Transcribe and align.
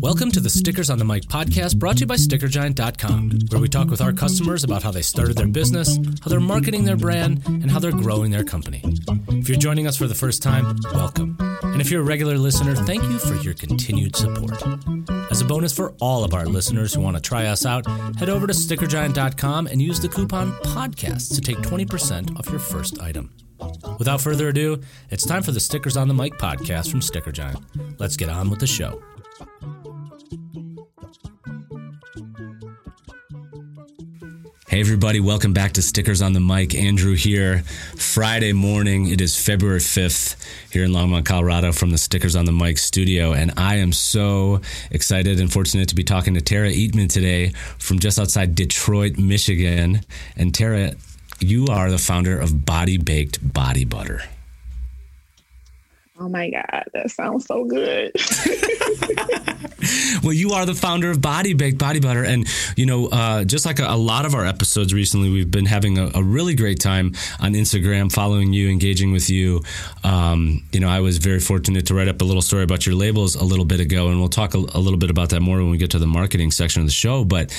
Welcome 0.00 0.30
to 0.32 0.40
the 0.40 0.48
Stickers 0.48 0.88
on 0.88 0.98
the 0.98 1.04
Mic 1.04 1.24
podcast 1.24 1.78
brought 1.78 1.96
to 1.96 2.00
you 2.00 2.06
by 2.06 2.14
StickerGiant.com, 2.14 3.38
where 3.50 3.60
we 3.60 3.68
talk 3.68 3.88
with 3.88 4.00
our 4.00 4.12
customers 4.12 4.64
about 4.64 4.82
how 4.82 4.90
they 4.90 5.02
started 5.02 5.36
their 5.36 5.46
business, 5.46 5.98
how 6.22 6.30
they're 6.30 6.40
marketing 6.40 6.84
their 6.84 6.96
brand, 6.96 7.42
and 7.46 7.70
how 7.70 7.78
they're 7.78 7.92
growing 7.92 8.30
their 8.30 8.44
company. 8.44 8.80
If 9.28 9.48
you're 9.48 9.58
joining 9.58 9.86
us 9.86 9.96
for 9.96 10.06
the 10.06 10.14
first 10.14 10.42
time, 10.42 10.78
welcome. 10.94 11.36
And 11.62 11.80
if 11.80 11.90
you're 11.90 12.00
a 12.00 12.04
regular 12.04 12.38
listener, 12.38 12.74
thank 12.74 13.02
you 13.02 13.18
for 13.18 13.34
your 13.34 13.54
continued 13.54 14.16
support. 14.16 14.62
As 15.30 15.40
a 15.42 15.44
bonus 15.44 15.74
for 15.74 15.92
all 16.00 16.24
of 16.24 16.32
our 16.32 16.46
listeners 16.46 16.94
who 16.94 17.02
want 17.02 17.16
to 17.16 17.22
try 17.22 17.46
us 17.46 17.66
out, 17.66 17.86
head 18.16 18.30
over 18.30 18.46
to 18.46 18.54
StickerGiant.com 18.54 19.66
and 19.66 19.82
use 19.82 20.00
the 20.00 20.08
coupon 20.08 20.52
PODCAST 20.62 21.34
to 21.34 21.40
take 21.40 21.58
20% 21.58 22.38
off 22.38 22.48
your 22.48 22.60
first 22.60 23.00
item. 23.00 23.32
Without 23.98 24.20
further 24.20 24.48
ado, 24.48 24.80
it's 25.10 25.26
time 25.26 25.42
for 25.42 25.52
the 25.52 25.60
Stickers 25.60 25.96
on 25.96 26.08
the 26.08 26.14
Mic 26.14 26.34
podcast 26.34 26.90
from 26.90 27.02
Sticker 27.02 27.32
Giant. 27.32 27.58
Let's 27.98 28.16
get 28.16 28.28
on 28.28 28.48
with 28.48 28.60
the 28.60 28.66
show. 28.66 29.02
Hey, 34.76 34.80
everybody, 34.80 35.20
welcome 35.20 35.54
back 35.54 35.72
to 35.72 35.80
Stickers 35.80 36.20
on 36.20 36.34
the 36.34 36.40
Mic. 36.40 36.74
Andrew 36.74 37.14
here. 37.14 37.62
Friday 37.96 38.52
morning, 38.52 39.08
it 39.08 39.22
is 39.22 39.34
February 39.34 39.78
5th 39.78 40.36
here 40.70 40.84
in 40.84 40.90
Longmont, 40.90 41.24
Colorado, 41.24 41.72
from 41.72 41.92
the 41.92 41.96
Stickers 41.96 42.36
on 42.36 42.44
the 42.44 42.52
Mic 42.52 42.76
studio. 42.76 43.32
And 43.32 43.54
I 43.56 43.76
am 43.76 43.90
so 43.94 44.60
excited 44.90 45.40
and 45.40 45.50
fortunate 45.50 45.88
to 45.88 45.94
be 45.94 46.04
talking 46.04 46.34
to 46.34 46.42
Tara 46.42 46.68
Eatman 46.68 47.10
today 47.10 47.52
from 47.78 48.00
just 48.00 48.18
outside 48.18 48.54
Detroit, 48.54 49.16
Michigan. 49.16 50.02
And 50.36 50.54
Tara, 50.54 50.92
you 51.40 51.68
are 51.68 51.90
the 51.90 51.96
founder 51.96 52.38
of 52.38 52.66
Body 52.66 52.98
Baked 52.98 53.54
Body 53.54 53.86
Butter. 53.86 54.24
Oh 56.18 56.30
my 56.30 56.48
God, 56.48 56.84
that 56.94 57.10
sounds 57.10 57.44
so 57.44 57.64
good. 57.64 58.10
well, 60.22 60.32
you 60.32 60.52
are 60.52 60.64
the 60.64 60.74
founder 60.74 61.10
of 61.10 61.20
Body 61.20 61.52
Baked 61.52 61.76
Body 61.76 62.00
Butter. 62.00 62.24
And, 62.24 62.48
you 62.74 62.86
know, 62.86 63.08
uh, 63.08 63.44
just 63.44 63.66
like 63.66 63.80
a, 63.80 63.84
a, 63.84 63.96
lot 63.96 64.24
of 64.24 64.34
our 64.34 64.46
episodes 64.46 64.94
recently, 64.94 65.30
we've 65.30 65.50
been 65.50 65.66
having 65.66 65.98
a, 65.98 66.10
a, 66.14 66.22
really 66.22 66.54
great 66.54 66.80
time 66.80 67.12
on 67.38 67.52
Instagram, 67.52 68.10
following 68.10 68.54
you, 68.54 68.70
engaging 68.70 69.12
with 69.12 69.28
you. 69.28 69.60
Um, 70.04 70.62
you 70.72 70.80
know, 70.80 70.88
I 70.88 71.00
was 71.00 71.18
very 71.18 71.38
fortunate 71.38 71.86
to 71.88 71.94
write 71.94 72.08
up 72.08 72.22
a 72.22 72.24
little 72.24 72.40
story 72.40 72.62
about 72.62 72.86
your 72.86 72.94
labels 72.94 73.34
a 73.34 73.44
little 73.44 73.66
bit 73.66 73.80
ago, 73.80 74.08
and 74.08 74.18
we'll 74.18 74.30
talk 74.30 74.54
a, 74.54 74.58
a 74.58 74.80
little 74.80 74.98
bit 74.98 75.10
about 75.10 75.28
that 75.30 75.40
more 75.40 75.58
when 75.58 75.70
we 75.70 75.76
get 75.76 75.90
to 75.90 75.98
the 75.98 76.06
marketing 76.06 76.50
section 76.50 76.80
of 76.80 76.88
the 76.88 76.92
show. 76.92 77.24
But, 77.24 77.54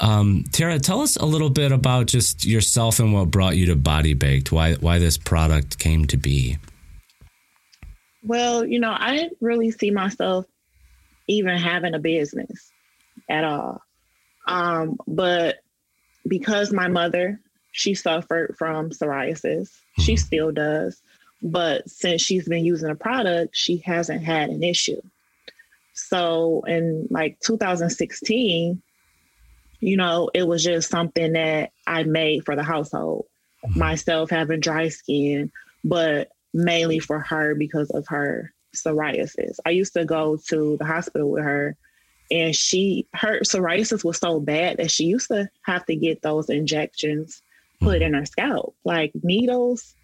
um, 0.00 0.44
Tara, 0.50 0.80
tell 0.80 1.00
us 1.00 1.16
a 1.16 1.26
little 1.26 1.50
bit 1.50 1.70
about 1.70 2.06
just 2.06 2.44
yourself 2.44 2.98
and 2.98 3.12
what 3.12 3.30
brought 3.30 3.56
you 3.56 3.66
to 3.66 3.76
Body 3.76 4.14
Baked, 4.14 4.50
why, 4.50 4.74
why 4.74 4.98
this 4.98 5.16
product 5.16 5.78
came 5.78 6.06
to 6.06 6.16
be. 6.16 6.58
Well, 8.22 8.64
you 8.66 8.80
know, 8.80 8.94
I 8.96 9.16
didn't 9.16 9.38
really 9.40 9.70
see 9.70 9.90
myself 9.90 10.46
even 11.26 11.56
having 11.56 11.94
a 11.94 11.98
business 11.98 12.70
at 13.28 13.44
all. 13.44 13.82
Um, 14.46 14.98
but 15.06 15.58
because 16.26 16.72
my 16.72 16.88
mother, 16.88 17.40
she 17.72 17.94
suffered 17.94 18.56
from 18.58 18.90
psoriasis, 18.90 19.70
she 20.00 20.14
mm-hmm. 20.14 20.24
still 20.24 20.52
does. 20.52 21.00
But 21.42 21.88
since 21.88 22.20
she's 22.20 22.48
been 22.48 22.64
using 22.64 22.90
a 22.90 22.94
product, 22.94 23.56
she 23.56 23.78
hasn't 23.78 24.22
had 24.22 24.50
an 24.50 24.62
issue. 24.62 25.00
So 25.94 26.62
in 26.66 27.08
like 27.10 27.38
2016, 27.40 28.82
you 29.80 29.96
know, 29.96 30.30
it 30.34 30.46
was 30.46 30.62
just 30.62 30.90
something 30.90 31.32
that 31.32 31.70
I 31.86 32.02
made 32.02 32.44
for 32.44 32.56
the 32.56 32.62
household. 32.62 33.26
Mm-hmm. 33.64 33.78
Myself 33.78 34.30
having 34.30 34.60
dry 34.60 34.88
skin, 34.88 35.52
but 35.84 36.30
mainly 36.52 36.98
for 36.98 37.20
her 37.20 37.54
because 37.54 37.90
of 37.90 38.06
her 38.08 38.52
psoriasis. 38.74 39.56
I 39.66 39.70
used 39.70 39.94
to 39.94 40.04
go 40.04 40.38
to 40.48 40.76
the 40.78 40.84
hospital 40.84 41.30
with 41.30 41.44
her 41.44 41.76
and 42.30 42.54
she 42.54 43.06
her 43.14 43.40
psoriasis 43.40 44.04
was 44.04 44.18
so 44.18 44.40
bad 44.40 44.76
that 44.78 44.90
she 44.90 45.04
used 45.04 45.28
to 45.28 45.48
have 45.62 45.84
to 45.86 45.96
get 45.96 46.22
those 46.22 46.48
injections 46.48 47.42
put 47.80 48.02
in 48.02 48.14
her 48.14 48.26
scalp, 48.26 48.74
like 48.84 49.12
needles. 49.22 49.94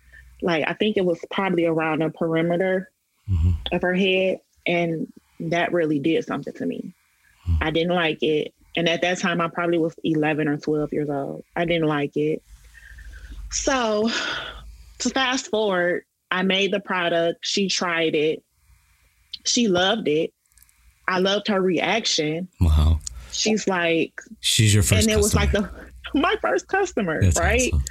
Like 0.43 0.65
I 0.67 0.73
think 0.73 0.97
it 0.97 1.05
was 1.05 1.21
probably 1.31 1.67
around 1.67 2.01
the 2.01 2.11
perimeter 2.11 2.91
mm-hmm. 3.31 3.51
of 3.73 3.83
her 3.83 3.95
head. 3.95 4.41
And 4.67 5.13
that 5.39 5.73
really 5.73 6.01
did 6.01 6.25
something 6.25 6.53
to 6.55 6.67
me. 6.67 6.93
Mm-hmm. 7.49 7.63
I 7.63 7.71
didn't 7.71 7.95
like 7.95 8.23
it. 8.23 8.53
And 8.77 8.89
at 8.89 9.03
that 9.03 9.19
time 9.19 9.41
I 9.41 9.49
probably 9.49 9.79
was 9.79 9.95
11 10.03 10.49
or 10.49 10.57
12 10.57 10.93
years 10.93 11.09
old. 11.09 11.45
I 11.55 11.65
didn't 11.65 11.89
like 11.89 12.17
it. 12.17 12.43
So 13.51 14.11
to 14.99 15.11
fast 15.11 15.49
forward, 15.49 16.05
I 16.31 16.43
made 16.43 16.73
the 16.73 16.81
product. 16.81 17.39
She 17.43 17.69
tried 17.69 18.15
it. 18.15 18.43
She 19.45 19.69
loved 19.69 20.09
it. 20.09 20.33
I 21.09 21.19
loved 21.19 21.49
her 21.49 21.61
reaction. 21.61 22.49
Wow. 22.61 22.99
She's 23.31 23.69
like, 23.69 24.21
she's 24.41 24.75
your 24.75 24.83
first, 24.83 25.03
and 25.03 25.11
it 25.11 25.21
customer. 25.21 25.23
was 25.23 25.35
like 25.35 25.53
the 25.53 25.71
my 26.19 26.37
first 26.41 26.69
customer, 26.69 27.21
That's 27.21 27.39
right? 27.39 27.71
Awesome. 27.73 27.85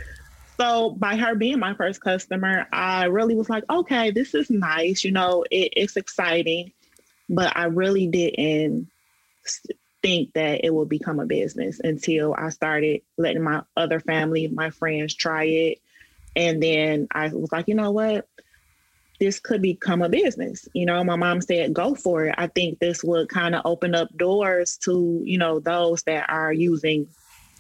So 0.58 0.92
by 0.92 1.16
her 1.18 1.36
being 1.36 1.60
my 1.60 1.74
first 1.74 2.02
customer, 2.02 2.68
I 2.72 3.06
really 3.06 3.36
was 3.36 3.50
like, 3.50 3.64
okay, 3.70 4.12
this 4.12 4.34
is 4.34 4.50
nice. 4.50 5.04
You 5.04 5.12
know, 5.12 5.44
it, 5.52 5.74
it's 5.76 5.98
exciting, 5.98 6.72
but 7.30 7.56
I 7.56 7.66
really 7.66 8.08
didn't 8.08 8.88
think 10.02 10.34
that 10.34 10.64
it 10.64 10.74
would 10.74 10.88
become 10.88 11.20
a 11.20 11.26
business 11.26 11.80
until 11.84 12.36
I 12.38 12.50
started 12.50 13.02
letting 13.18 13.44
my 13.44 13.64
other 13.76 14.00
family, 14.00 14.48
my 14.48 14.70
friends 14.70 15.14
try 15.14 15.44
it. 15.46 15.80
And 16.36 16.62
then 16.62 17.08
I 17.12 17.28
was 17.30 17.52
like, 17.52 17.68
you 17.68 17.76
know 17.76 17.92
what? 17.92 18.28
This 19.20 19.40
could 19.40 19.62
become 19.62 20.02
a 20.02 20.10
business. 20.10 20.68
You 20.74 20.86
know, 20.86 21.04
my 21.04 21.16
mom 21.16 21.42
said, 21.42 21.74
go 21.74 21.96
for 21.96 22.26
it. 22.26 22.36
I 22.38 22.48
think 22.48 22.80
this 22.80 23.04
would 23.04 23.30
kind 23.30 23.56
of 23.56 23.62
open 23.64 23.96
up 23.96 24.10
doors 24.18 24.78
to, 24.84 25.22
you 25.24 25.38
know, 25.38 25.60
those 25.60 26.04
that 26.04 26.30
are 26.30 26.52
using 26.52 27.08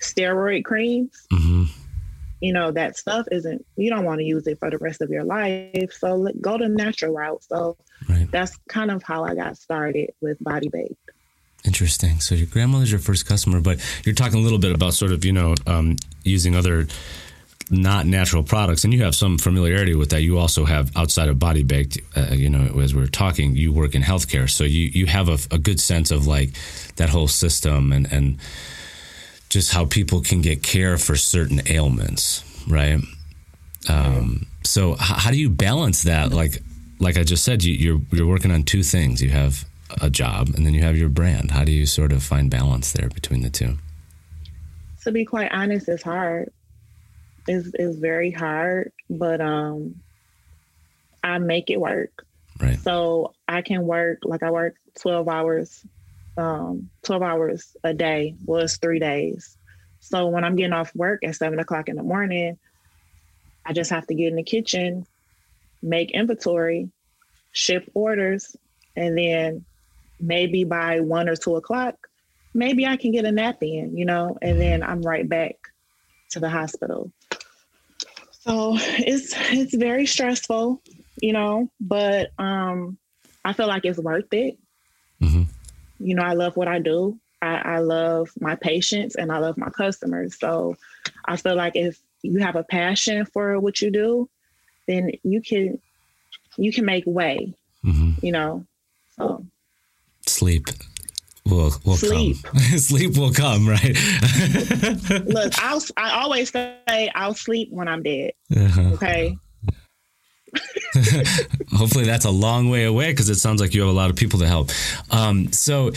steroid 0.02 0.66
creams. 0.66 1.26
Mm-hmm. 1.32 1.64
You 2.42 2.52
know, 2.52 2.72
that 2.72 2.98
stuff 2.98 3.26
isn't, 3.32 3.66
you 3.78 3.90
don't 3.90 4.04
want 4.04 4.20
to 4.20 4.26
use 4.26 4.46
it 4.48 4.60
for 4.60 4.70
the 4.70 4.78
rest 4.78 5.02
of 5.02 5.10
your 5.10 5.24
life. 5.24 5.94
So 5.94 6.28
go 6.42 6.58
the 6.58 6.68
natural 6.68 7.14
route. 7.14 7.44
So 7.46 7.78
right. 8.10 8.30
that's 8.30 8.58
kind 8.68 8.92
of 8.92 9.02
how 9.04 9.24
I 9.24 9.34
got 9.36 9.58
started 9.58 10.12
with 10.20 10.38
Body 10.44 10.68
Baked. 10.68 11.00
Interesting. 11.64 12.20
So 12.20 12.36
your 12.36 12.48
grandmother's 12.48 12.92
your 12.92 13.00
first 13.00 13.26
customer, 13.26 13.62
but 13.62 13.80
you're 14.06 14.14
talking 14.14 14.40
a 14.40 14.44
little 14.44 14.60
bit 14.60 14.76
about 14.76 14.94
sort 14.94 15.14
of, 15.14 15.26
you 15.26 15.32
know, 15.32 15.56
um, 15.66 15.96
using 16.24 16.56
other 16.56 16.88
not 17.70 18.06
natural 18.06 18.44
products, 18.44 18.84
and 18.84 18.94
you 18.94 19.04
have 19.04 19.16
some 19.16 19.38
familiarity 19.38 19.96
with 19.96 20.12
that. 20.12 20.22
You 20.22 20.38
also 20.38 20.66
have 20.66 20.96
outside 20.96 21.30
of 21.30 21.40
body 21.40 21.64
baked, 21.64 21.98
uh, 22.16 22.28
you 22.32 22.50
know, 22.50 22.80
as 22.80 22.94
we 22.94 23.02
are 23.02 23.08
talking, 23.08 23.56
you 23.56 23.74
work 23.74 23.96
in 23.96 24.04
healthcare, 24.04 24.50
so 24.50 24.64
you 24.64 24.88
you 24.88 25.06
have 25.08 25.30
a, 25.30 25.38
a, 25.52 25.58
good 25.58 25.80
sense 25.80 26.12
of 26.12 26.28
like 26.28 26.52
that 26.98 27.10
whole 27.10 27.28
system 27.28 27.92
and 27.92 28.12
and 28.12 28.38
just 29.50 29.72
how 29.72 29.86
people 29.86 30.22
can 30.22 30.42
get 30.42 30.62
care 30.62 30.98
for 30.98 31.16
certain 31.16 31.62
ailments, 31.68 32.44
right? 32.68 33.00
Um, 33.90 34.46
so 34.64 34.94
h- 34.94 35.00
how 35.00 35.32
do 35.32 35.38
you 35.38 35.50
balance 35.50 36.04
that? 36.04 36.32
Like 36.32 36.62
like 37.00 37.18
I 37.18 37.24
just 37.24 37.44
said, 37.44 37.64
you, 37.64 37.74
you're 37.74 38.02
you're 38.12 38.28
working 38.28 38.52
on 38.52 38.64
two 38.64 38.84
things. 38.84 39.24
You 39.24 39.30
have 39.30 39.66
a 40.02 40.10
job, 40.12 40.50
and 40.56 40.66
then 40.68 40.76
you 40.76 40.84
have 40.84 40.98
your 40.98 41.10
brand. 41.10 41.52
How 41.52 41.64
do 41.64 41.72
you 41.72 41.88
sort 41.88 42.12
of 42.12 42.22
find 42.22 42.52
balance 42.52 42.92
there 42.92 43.10
between 43.10 43.42
the 43.42 43.50
two? 43.50 43.78
To 45.04 45.12
be 45.12 45.26
quite 45.26 45.52
honest, 45.52 45.88
it's 45.90 46.04
hard 46.04 46.52
is 47.48 47.72
is 47.76 48.00
very 48.00 48.32
hard, 48.32 48.92
but 49.10 49.42
um, 49.42 49.96
I 51.24 51.38
make 51.40 51.70
it 51.70 51.80
work. 51.80 52.26
Right. 52.60 52.80
So 52.80 53.34
I 53.48 53.62
can 53.62 53.86
work 53.86 54.20
like 54.24 54.44
I 54.44 54.52
work 54.52 54.76
twelve 55.00 55.28
hours, 55.28 55.86
um, 56.38 56.90
twelve 57.04 57.22
hours 57.22 57.76
a 57.84 57.94
day 57.94 58.36
was 58.46 58.78
three 58.78 59.00
days. 59.00 59.58
So 60.00 60.28
when 60.28 60.44
I'm 60.44 60.56
getting 60.56 60.74
off 60.74 60.96
work 60.96 61.24
at 61.24 61.36
seven 61.36 61.60
o'clock 61.60 61.90
in 61.90 61.96
the 61.96 62.04
morning, 62.04 62.58
I 63.66 63.74
just 63.74 63.90
have 63.90 64.06
to 64.08 64.16
get 64.16 64.28
in 64.28 64.36
the 64.36 64.44
kitchen, 64.44 65.06
make 65.82 66.12
inventory, 66.12 66.90
ship 67.52 67.90
orders, 67.94 68.56
and 68.96 69.18
then 69.18 69.66
maybe 70.20 70.64
by 70.64 71.00
one 71.00 71.28
or 71.28 71.36
two 71.36 71.56
o'clock, 71.56 71.96
maybe 72.54 72.86
I 72.86 72.98
can 72.98 73.12
get 73.12 73.26
a 73.26 73.32
nap 73.32 73.58
in, 73.62 73.98
you 73.98 74.06
know, 74.06 74.38
and 74.42 74.62
then 74.62 74.84
I'm 74.84 75.02
right 75.02 75.28
back 75.28 75.56
to 76.32 76.40
the 76.40 76.50
hospital. 76.50 77.12
So 78.46 78.76
it's 78.80 79.34
it's 79.52 79.74
very 79.74 80.06
stressful, 80.06 80.82
you 81.22 81.34
know, 81.34 81.70
but 81.80 82.32
um 82.38 82.98
I 83.44 83.54
feel 83.54 83.68
like 83.68 83.86
it's 83.86 84.00
worth 84.00 84.32
it. 84.34 84.58
Mm-hmm. 85.22 85.44
You 86.00 86.16
know, 86.16 86.24
I 86.24 86.34
love 86.34 86.56
what 86.58 86.68
I 86.68 86.80
do. 86.80 87.20
I, 87.42 87.56
I 87.56 87.80
love 87.80 88.32
my 88.40 88.56
patients 88.56 89.16
and 89.16 89.32
I 89.32 89.38
love 89.38 89.58
my 89.58 89.70
customers. 89.70 90.40
So 90.40 90.76
I 91.26 91.38
feel 91.38 91.56
like 91.56 91.76
if 91.76 92.00
you 92.24 92.40
have 92.40 92.56
a 92.56 92.64
passion 92.64 93.26
for 93.26 93.60
what 93.60 93.82
you 93.82 93.92
do, 93.92 94.30
then 94.88 95.12
you 95.24 95.42
can 95.42 95.80
you 96.58 96.72
can 96.72 96.86
make 96.86 97.04
way. 97.06 97.54
Mm-hmm. 97.84 98.26
You 98.26 98.32
know. 98.32 98.66
So 99.18 99.46
sleep 100.26 100.68
will 101.46 101.72
will 101.86 101.98
sleep. 101.98 102.44
come. 102.44 102.60
sleep 102.78 103.18
will 103.18 103.32
come, 103.32 103.68
right? 103.68 103.96
Look, 105.26 105.54
I'll 105.64 105.82
I 105.98 106.22
always 106.22 106.52
say 106.52 107.12
I'll 107.16 107.36
sleep 107.36 107.70
when 107.72 107.88
I'm 107.88 108.04
dead. 108.04 108.34
Uh-huh. 108.56 108.92
Okay. 108.94 109.38
Hopefully, 111.74 112.06
that's 112.06 112.24
a 112.24 112.30
long 112.32 112.70
way 112.70 112.86
away 112.86 113.12
because 113.12 113.30
it 113.30 113.36
sounds 113.36 113.60
like 113.60 113.74
you 113.74 113.82
have 113.82 113.90
a 113.90 113.94
lot 113.94 114.10
of 114.10 114.16
people 114.16 114.40
to 114.40 114.48
help. 114.48 114.70
Um, 115.12 115.52
so, 115.52 115.92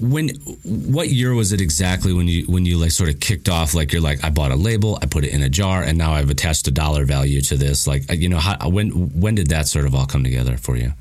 when 0.00 0.30
what 0.64 1.08
year 1.08 1.34
was 1.34 1.52
it 1.52 1.60
exactly 1.60 2.12
when 2.12 2.26
you 2.26 2.44
when 2.46 2.66
you 2.66 2.76
like 2.76 2.90
sort 2.90 3.08
of 3.08 3.20
kicked 3.20 3.48
off? 3.48 3.72
Like 3.74 3.92
you're 3.92 4.02
like, 4.02 4.24
I 4.24 4.30
bought 4.30 4.50
a 4.50 4.56
label, 4.56 4.98
I 5.00 5.06
put 5.06 5.24
it 5.24 5.32
in 5.32 5.42
a 5.42 5.48
jar, 5.48 5.82
and 5.82 5.96
now 5.96 6.12
I've 6.12 6.30
attached 6.30 6.66
a 6.66 6.72
dollar 6.72 7.04
value 7.04 7.40
to 7.42 7.56
this. 7.56 7.86
Like, 7.86 8.10
you 8.10 8.28
know, 8.28 8.38
how, 8.38 8.68
when 8.68 8.90
when 9.20 9.36
did 9.36 9.48
that 9.48 9.68
sort 9.68 9.86
of 9.86 9.94
all 9.94 10.06
come 10.06 10.24
together 10.24 10.56
for 10.56 10.76
you? 10.76 10.92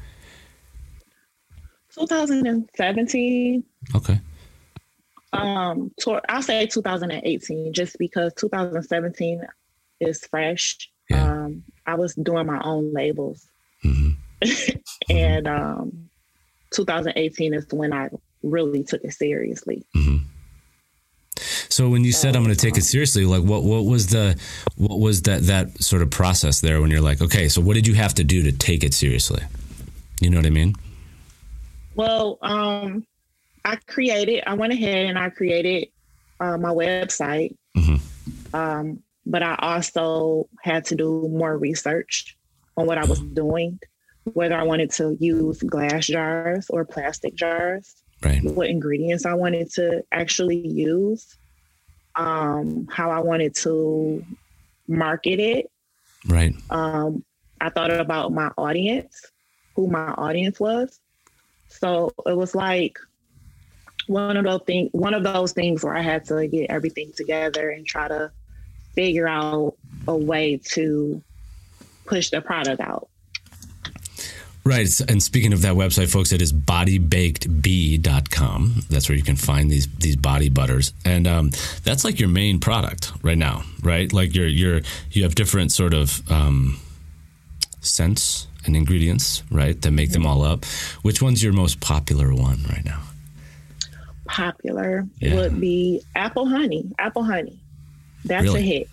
2017. 1.99 3.63
Okay. 3.95 4.19
Um, 5.33 5.91
I'll 6.27 6.41
say 6.41 6.65
2018, 6.65 7.73
just 7.73 7.97
because 7.99 8.33
2017 8.35 9.45
is 9.99 10.25
fresh. 10.25 10.89
Yeah. 11.09 11.23
Um, 11.23 11.63
I 11.85 11.95
was 11.95 12.15
doing 12.15 12.47
my 12.47 12.61
own 12.63 12.93
labels, 12.93 13.47
mm-hmm. 13.83 14.11
and 15.09 15.47
um, 15.47 16.09
2018 16.71 17.53
is 17.53 17.67
when 17.71 17.93
I 17.93 18.09
really 18.43 18.83
took 18.83 19.03
it 19.03 19.13
seriously. 19.13 19.85
Mm-hmm. 19.95 20.17
So 21.69 21.89
when 21.89 22.03
you 22.03 22.11
said 22.11 22.35
I'm 22.35 22.43
going 22.43 22.55
to 22.55 22.59
take 22.59 22.77
it 22.77 22.83
seriously, 22.83 23.25
like 23.25 23.43
what 23.43 23.63
what 23.63 23.85
was 23.85 24.07
the 24.07 24.39
what 24.75 24.99
was 24.99 25.23
that 25.23 25.43
that 25.43 25.81
sort 25.81 26.01
of 26.01 26.09
process 26.09 26.61
there 26.61 26.81
when 26.81 26.91
you're 26.91 27.01
like, 27.01 27.21
okay, 27.21 27.47
so 27.47 27.61
what 27.61 27.75
did 27.75 27.87
you 27.87 27.93
have 27.93 28.13
to 28.15 28.23
do 28.23 28.43
to 28.43 28.51
take 28.51 28.83
it 28.83 28.93
seriously? 28.93 29.41
You 30.19 30.29
know 30.29 30.37
what 30.37 30.45
I 30.45 30.49
mean? 30.49 30.75
Well, 31.99 32.37
um, 32.41 33.05
I 33.65 33.75
created. 33.75 34.45
I 34.47 34.53
went 34.53 34.71
ahead 34.71 35.07
and 35.07 35.19
I 35.19 35.29
created 35.31 35.89
uh, 36.39 36.57
my 36.57 36.69
website. 36.69 37.57
Mm-hmm. 37.75 38.55
Um, 38.55 39.03
but 39.25 39.43
I 39.43 39.57
also 39.59 40.47
had 40.63 40.85
to 40.85 40.95
do 40.95 41.27
more 41.27 41.57
research 41.57 42.37
on 42.77 42.85
what 42.85 42.97
I 42.97 43.03
was 43.03 43.19
doing, 43.19 43.81
whether 44.23 44.55
I 44.55 44.63
wanted 44.63 44.91
to 44.91 45.17
use 45.19 45.61
glass 45.61 46.07
jars 46.07 46.67
or 46.69 46.85
plastic 46.85 47.35
jars, 47.35 47.93
right. 48.23 48.41
what 48.45 48.69
ingredients 48.69 49.25
I 49.25 49.33
wanted 49.33 49.69
to 49.73 50.01
actually 50.13 50.65
use, 50.65 51.35
um, 52.15 52.87
how 52.89 53.11
I 53.11 53.19
wanted 53.19 53.55
to 53.55 54.23
market 54.87 55.41
it. 55.41 55.69
Right. 56.25 56.55
Um, 56.69 57.25
I 57.59 57.69
thought 57.69 57.91
about 57.91 58.31
my 58.31 58.51
audience, 58.57 59.21
who 59.75 59.87
my 59.87 60.11
audience 60.13 60.61
was. 60.61 60.97
So 61.69 62.11
it 62.25 62.35
was 62.35 62.55
like 62.55 62.97
one 64.07 64.35
of 64.37 64.43
those 64.43 64.61
things 64.65 64.89
one 64.91 65.13
of 65.13 65.23
those 65.23 65.53
things 65.53 65.83
where 65.83 65.95
I 65.95 66.01
had 66.01 66.25
to 66.25 66.47
get 66.47 66.69
everything 66.69 67.11
together 67.15 67.69
and 67.69 67.85
try 67.85 68.07
to 68.07 68.31
figure 68.93 69.27
out 69.27 69.75
a 70.07 70.15
way 70.15 70.59
to 70.71 71.21
push 72.05 72.31
the 72.31 72.41
product 72.41 72.81
out. 72.81 73.07
Right. 74.65 74.89
And 75.07 75.23
speaking 75.23 75.53
of 75.53 75.61
that 75.61 75.75
website, 75.75 76.11
folks, 76.11 76.31
it 76.31 76.41
is 76.41 76.51
bodybakedbee.com. 76.51 78.81
That's 78.89 79.07
where 79.07 79.17
you 79.17 79.23
can 79.23 79.37
find 79.37 79.71
these 79.71 79.87
these 79.97 80.15
body 80.15 80.49
butters. 80.49 80.93
And 81.05 81.27
um, 81.27 81.51
that's 81.83 82.03
like 82.03 82.19
your 82.19 82.29
main 82.29 82.59
product 82.59 83.11
right 83.23 83.37
now, 83.37 83.63
right? 83.81 84.11
Like 84.11 84.35
you're 84.35 84.47
you're 84.47 84.81
you 85.11 85.23
have 85.23 85.35
different 85.35 85.71
sort 85.71 85.93
of 85.93 86.29
um, 86.29 86.79
scents 87.81 88.48
and 88.65 88.75
ingredients, 88.75 89.43
right, 89.51 89.79
that 89.81 89.91
make 89.91 90.11
them 90.11 90.25
all 90.25 90.43
up. 90.43 90.65
Which 91.01 91.21
one's 91.21 91.43
your 91.43 91.53
most 91.53 91.79
popular 91.79 92.33
one 92.33 92.59
right 92.69 92.83
now? 92.85 93.01
Popular 94.25 95.07
yeah. 95.19 95.35
would 95.35 95.59
be 95.59 96.01
apple 96.15 96.45
honey. 96.47 96.91
Apple 96.99 97.23
honey. 97.23 97.59
That's 98.25 98.43
really? 98.43 98.59
a 98.59 98.63
hit. 98.63 98.89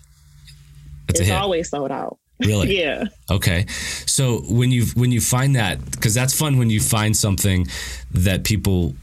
That's 1.07 1.19
it's 1.19 1.29
a 1.29 1.31
hit. 1.31 1.41
always 1.41 1.69
sold 1.69 1.91
out. 1.91 2.17
Really? 2.39 2.77
yeah. 2.79 3.05
Okay. 3.29 3.65
So 4.05 4.39
when 4.49 4.71
you 4.71 4.85
when 4.95 5.11
you 5.11 5.21
find 5.21 5.55
that 5.55 5.83
because 5.91 6.13
that's 6.13 6.37
fun 6.37 6.57
when 6.57 6.69
you 6.69 6.79
find 6.79 7.15
something 7.15 7.67
that 8.11 8.43
people 8.43 8.95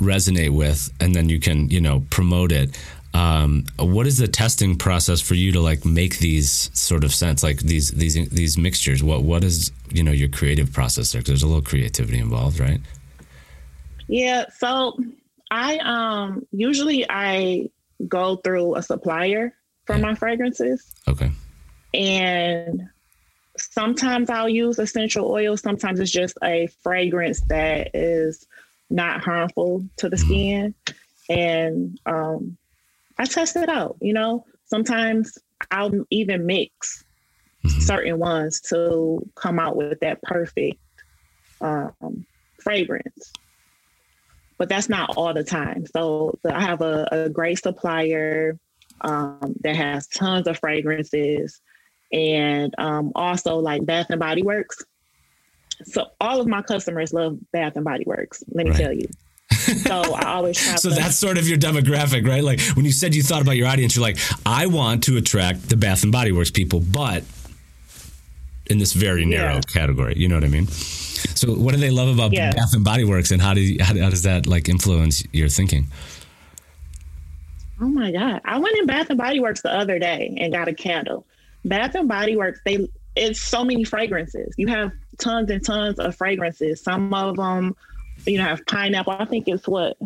resonate 0.00 0.50
with 0.50 0.92
and 1.00 1.14
then 1.14 1.28
you 1.28 1.38
can 1.38 1.70
you 1.70 1.80
know 1.80 2.04
promote 2.10 2.52
it. 2.52 2.76
Um, 3.14 3.66
what 3.78 4.06
is 4.06 4.16
the 4.16 4.28
testing 4.28 4.76
process 4.76 5.20
for 5.20 5.34
you 5.34 5.52
to 5.52 5.60
like 5.60 5.84
make 5.84 6.18
these 6.18 6.70
sort 6.72 7.04
of 7.04 7.12
scents 7.12 7.42
like 7.42 7.58
these 7.60 7.90
these 7.90 8.14
these 8.30 8.56
mixtures? 8.56 9.02
What 9.02 9.22
what 9.22 9.44
is 9.44 9.70
you 9.90 10.02
know 10.02 10.12
your 10.12 10.28
creative 10.28 10.72
process 10.72 11.12
there? 11.12 11.20
Because 11.20 11.32
there's 11.32 11.42
a 11.42 11.46
little 11.46 11.62
creativity 11.62 12.18
involved, 12.18 12.58
right? 12.58 12.80
Yeah. 14.08 14.46
So 14.56 14.98
I 15.50 15.78
um 15.78 16.46
usually 16.52 17.04
I 17.08 17.68
go 18.08 18.36
through 18.36 18.76
a 18.76 18.82
supplier 18.82 19.54
for 19.84 19.96
yeah. 19.96 20.02
my 20.02 20.14
fragrances. 20.14 20.90
Okay. 21.06 21.30
And 21.94 22.88
sometimes 23.56 24.30
I'll 24.30 24.48
use 24.48 24.78
essential 24.78 25.30
oils. 25.30 25.60
Sometimes 25.60 26.00
it's 26.00 26.10
just 26.10 26.38
a 26.42 26.68
fragrance 26.82 27.40
that 27.42 27.90
is 27.94 28.46
not 28.90 29.22
harmful 29.22 29.84
to 29.98 30.08
the 30.08 30.16
mm-hmm. 30.16 30.26
skin. 30.26 30.74
And 31.28 32.00
um, 32.06 32.56
I 33.22 33.26
test 33.26 33.54
it 33.56 33.68
out, 33.68 33.96
you 34.00 34.12
know. 34.12 34.44
Sometimes 34.64 35.38
I'll 35.70 35.92
even 36.10 36.44
mix 36.44 37.04
mm-hmm. 37.64 37.80
certain 37.80 38.18
ones 38.18 38.60
to 38.70 39.20
come 39.36 39.60
out 39.60 39.76
with 39.76 40.00
that 40.00 40.20
perfect 40.22 40.80
um, 41.60 42.26
fragrance 42.60 43.32
but 44.62 44.68
that's 44.68 44.88
not 44.88 45.16
all 45.16 45.34
the 45.34 45.42
time. 45.42 45.84
So, 45.86 46.38
so 46.40 46.52
I 46.52 46.60
have 46.60 46.82
a, 46.82 47.08
a, 47.10 47.28
great 47.28 47.58
supplier 47.58 48.56
um, 49.00 49.56
that 49.62 49.74
has 49.74 50.06
tons 50.06 50.46
of 50.46 50.56
fragrances 50.56 51.60
and 52.12 52.72
um, 52.78 53.10
also 53.16 53.56
like 53.56 53.84
Bath 53.84 54.06
and 54.10 54.20
Body 54.20 54.44
Works. 54.44 54.84
So 55.82 56.10
all 56.20 56.40
of 56.40 56.46
my 56.46 56.62
customers 56.62 57.12
love 57.12 57.38
Bath 57.52 57.74
and 57.74 57.84
Body 57.84 58.04
Works. 58.06 58.44
Let 58.52 58.66
me 58.66 58.70
right. 58.70 58.80
tell 58.80 58.92
you. 58.92 59.08
So 59.78 60.14
I 60.14 60.34
always 60.34 60.58
try. 60.58 60.76
so 60.76 60.90
to- 60.90 60.94
that's 60.94 61.16
sort 61.16 61.38
of 61.38 61.48
your 61.48 61.58
demographic, 61.58 62.26
right? 62.26 62.42
Like 62.42 62.60
when 62.74 62.84
you 62.84 62.92
said 62.92 63.14
you 63.14 63.22
thought 63.22 63.42
about 63.42 63.56
your 63.56 63.68
audience, 63.68 63.96
you're 63.96 64.02
like, 64.02 64.18
I 64.46 64.66
want 64.66 65.04
to 65.04 65.16
attract 65.16 65.68
the 65.68 65.76
Bath 65.76 66.02
and 66.02 66.12
Body 66.12 66.32
Works 66.32 66.50
people, 66.50 66.80
but 66.80 67.24
in 68.66 68.78
this 68.78 68.92
very 68.92 69.24
narrow 69.24 69.54
yeah. 69.54 69.60
category. 69.60 70.14
You 70.16 70.28
know 70.28 70.36
what 70.36 70.44
I 70.44 70.48
mean? 70.48 70.66
So, 70.66 71.54
what 71.54 71.74
do 71.74 71.80
they 71.80 71.90
love 71.90 72.08
about 72.08 72.32
yeah. 72.32 72.52
Bath 72.52 72.74
and 72.74 72.84
Body 72.84 73.04
Works, 73.04 73.30
and 73.30 73.40
how 73.40 73.54
do 73.54 73.60
you, 73.60 73.82
how, 73.82 73.96
how 73.96 74.10
does 74.10 74.22
that 74.22 74.46
like 74.46 74.68
influence 74.68 75.24
your 75.32 75.48
thinking? 75.48 75.86
Oh 77.80 77.88
my 77.88 78.10
god! 78.12 78.40
I 78.44 78.58
went 78.58 78.76
in 78.78 78.86
Bath 78.86 79.10
and 79.10 79.18
Body 79.18 79.40
Works 79.40 79.62
the 79.62 79.72
other 79.72 79.98
day 79.98 80.36
and 80.40 80.52
got 80.52 80.68
a 80.68 80.74
candle. 80.74 81.26
Bath 81.64 81.94
and 81.94 82.08
Body 82.08 82.36
Works, 82.36 82.60
they 82.64 82.88
it's 83.14 83.40
so 83.40 83.64
many 83.64 83.84
fragrances. 83.84 84.54
You 84.56 84.68
have 84.68 84.92
tons 85.18 85.50
and 85.50 85.64
tons 85.64 85.98
of 85.98 86.16
fragrances. 86.16 86.80
Some 86.80 87.12
of 87.12 87.36
them, 87.36 87.76
you 88.26 88.38
know, 88.38 88.44
have 88.44 88.64
pineapple. 88.66 89.14
I 89.18 89.24
think 89.24 89.48
it's 89.48 89.66
what 89.66 89.96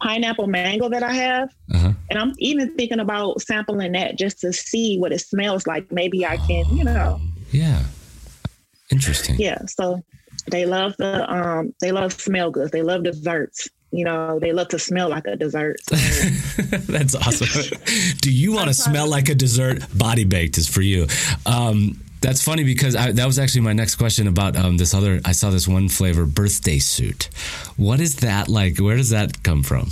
pineapple 0.00 0.46
mango 0.46 0.88
that 0.88 1.02
I 1.02 1.12
have, 1.12 1.52
uh-huh. 1.74 1.92
and 2.10 2.18
I'm 2.18 2.32
even 2.38 2.74
thinking 2.76 3.00
about 3.00 3.40
sampling 3.42 3.92
that 3.92 4.16
just 4.16 4.40
to 4.40 4.52
see 4.52 4.98
what 4.98 5.12
it 5.12 5.20
smells 5.20 5.66
like. 5.66 5.90
Maybe 5.90 6.24
I 6.26 6.36
can, 6.36 6.64
you 6.76 6.84
know. 6.84 7.20
Yeah. 7.50 7.82
Interesting. 8.90 9.36
Yeah. 9.38 9.58
So 9.66 10.02
they 10.50 10.66
love 10.66 10.96
the 10.98 11.30
um 11.30 11.74
they 11.80 11.92
love 11.92 12.12
smell 12.12 12.50
goods. 12.50 12.70
They 12.70 12.82
love 12.82 13.04
desserts. 13.04 13.68
You 13.90 14.04
know, 14.04 14.38
they 14.38 14.52
love 14.52 14.68
to 14.68 14.78
smell 14.78 15.08
like 15.08 15.26
a 15.26 15.36
dessert. 15.36 15.78
So. 15.82 15.96
That's 16.92 17.14
awesome. 17.14 17.78
Do 18.20 18.30
you 18.30 18.52
want 18.52 18.68
to 18.68 18.74
smell 18.74 19.08
like 19.08 19.30
a 19.30 19.34
dessert? 19.34 19.82
Body 19.96 20.24
baked 20.24 20.58
is 20.58 20.68
for 20.68 20.82
you. 20.82 21.06
Um, 21.46 21.98
that's 22.20 22.42
funny 22.42 22.64
because 22.64 22.96
I, 22.96 23.12
that 23.12 23.26
was 23.26 23.38
actually 23.38 23.62
my 23.62 23.72
next 23.72 23.96
question 23.96 24.26
about 24.26 24.56
um, 24.56 24.76
this 24.76 24.94
other. 24.94 25.20
I 25.24 25.32
saw 25.32 25.50
this 25.50 25.68
one 25.68 25.88
flavor, 25.88 26.26
birthday 26.26 26.78
suit. 26.78 27.28
What 27.76 28.00
is 28.00 28.16
that 28.16 28.48
like? 28.48 28.78
Where 28.78 28.96
does 28.96 29.10
that 29.10 29.42
come 29.42 29.62
from? 29.62 29.90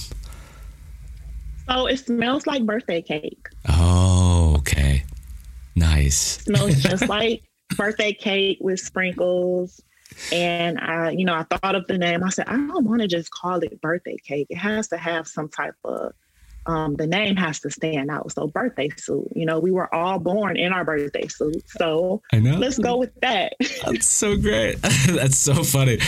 So 1.68 1.86
it 1.86 1.98
smells 1.98 2.46
like 2.46 2.64
birthday 2.64 3.02
cake. 3.02 3.48
Oh, 3.68 4.56
okay. 4.58 5.04
Nice. 5.74 6.38
It 6.38 6.42
smells 6.44 6.82
just 6.82 7.08
like 7.08 7.42
birthday 7.76 8.12
cake 8.12 8.58
with 8.60 8.80
sprinkles 8.80 9.82
and 10.32 10.78
I, 10.78 11.10
you 11.10 11.24
know, 11.24 11.34
I 11.34 11.42
thought 11.42 11.74
of 11.74 11.86
the 11.86 11.98
name. 11.98 12.22
I 12.22 12.30
said, 12.30 12.48
I 12.48 12.56
don't 12.56 12.84
want 12.84 13.02
to 13.02 13.08
just 13.08 13.30
call 13.30 13.58
it 13.58 13.80
birthday 13.80 14.16
cake. 14.16 14.46
It 14.50 14.56
has 14.56 14.88
to 14.88 14.96
have 14.96 15.26
some 15.26 15.48
type 15.48 15.74
of 15.84 16.12
um, 16.66 16.96
the 16.96 17.06
name 17.06 17.36
has 17.36 17.60
to 17.60 17.70
stand 17.70 18.10
out. 18.10 18.32
So 18.32 18.46
birthday 18.46 18.90
suit, 18.96 19.28
you 19.34 19.46
know, 19.46 19.58
we 19.58 19.70
were 19.70 19.92
all 19.94 20.18
born 20.18 20.56
in 20.56 20.72
our 20.72 20.84
birthday 20.84 21.28
suit. 21.28 21.62
So 21.70 22.22
I 22.32 22.40
know. 22.40 22.58
let's 22.58 22.78
go 22.78 22.96
with 22.96 23.14
that. 23.20 23.54
That's 23.84 24.08
so 24.08 24.36
great. 24.36 24.74
That's 25.08 25.38
so 25.38 25.62
funny. 25.62 25.98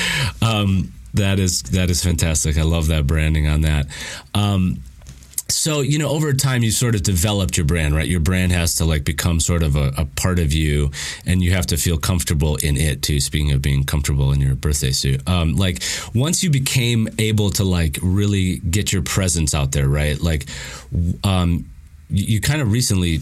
Um, 0.43 0.93
that 1.15 1.39
is 1.39 1.63
that 1.63 1.91
is 1.91 2.03
fantastic. 2.03 2.59
I 2.59 2.63
love 2.63 2.89
that 2.89 3.07
branding 3.07 3.47
on 3.47 3.63
that. 3.63 3.87
Um, 4.35 4.83
so 5.51 5.81
you 5.81 5.99
know 5.99 6.09
over 6.09 6.33
time 6.33 6.63
you 6.63 6.71
sort 6.71 6.95
of 6.95 7.03
developed 7.03 7.57
your 7.57 7.65
brand 7.65 7.95
right 7.95 8.07
your 8.07 8.21
brand 8.21 8.53
has 8.53 8.75
to 8.75 8.85
like 8.85 9.05
become 9.05 9.41
sort 9.41 9.63
of 9.63 9.77
a, 9.77 9.93
a, 9.97 10.05
part 10.05 10.39
of 10.39 10.53
you 10.53 10.91
and 11.25 11.43
you 11.43 11.53
have 11.53 11.67
to 11.67 11.77
feel 11.77 11.97
comfortable 11.97 12.57
in 12.57 12.77
it 12.77 13.01
too 13.03 13.19
speaking 13.19 13.53
of 13.53 13.63
being 13.63 13.83
comfortable 13.83 14.31
in 14.31 14.41
your 14.41 14.55
birthday 14.55 14.91
suit 14.91 15.27
um, 15.27 15.57
like 15.57 15.83
once 16.15 16.43
you 16.43 16.51
became 16.51 17.09
able 17.19 17.51
to 17.51 17.65
like 17.65 17.99
really 18.03 18.59
get 18.59 18.93
your 18.93 19.03
presence 19.03 19.55
out 19.55 19.73
there 19.73 19.89
right 19.89 20.21
like 20.21 20.47
um, 21.25 21.65
you, 22.11 22.25
you 22.25 22.41
kind 22.41 22.61
of 22.61 22.71
recently 22.71 23.21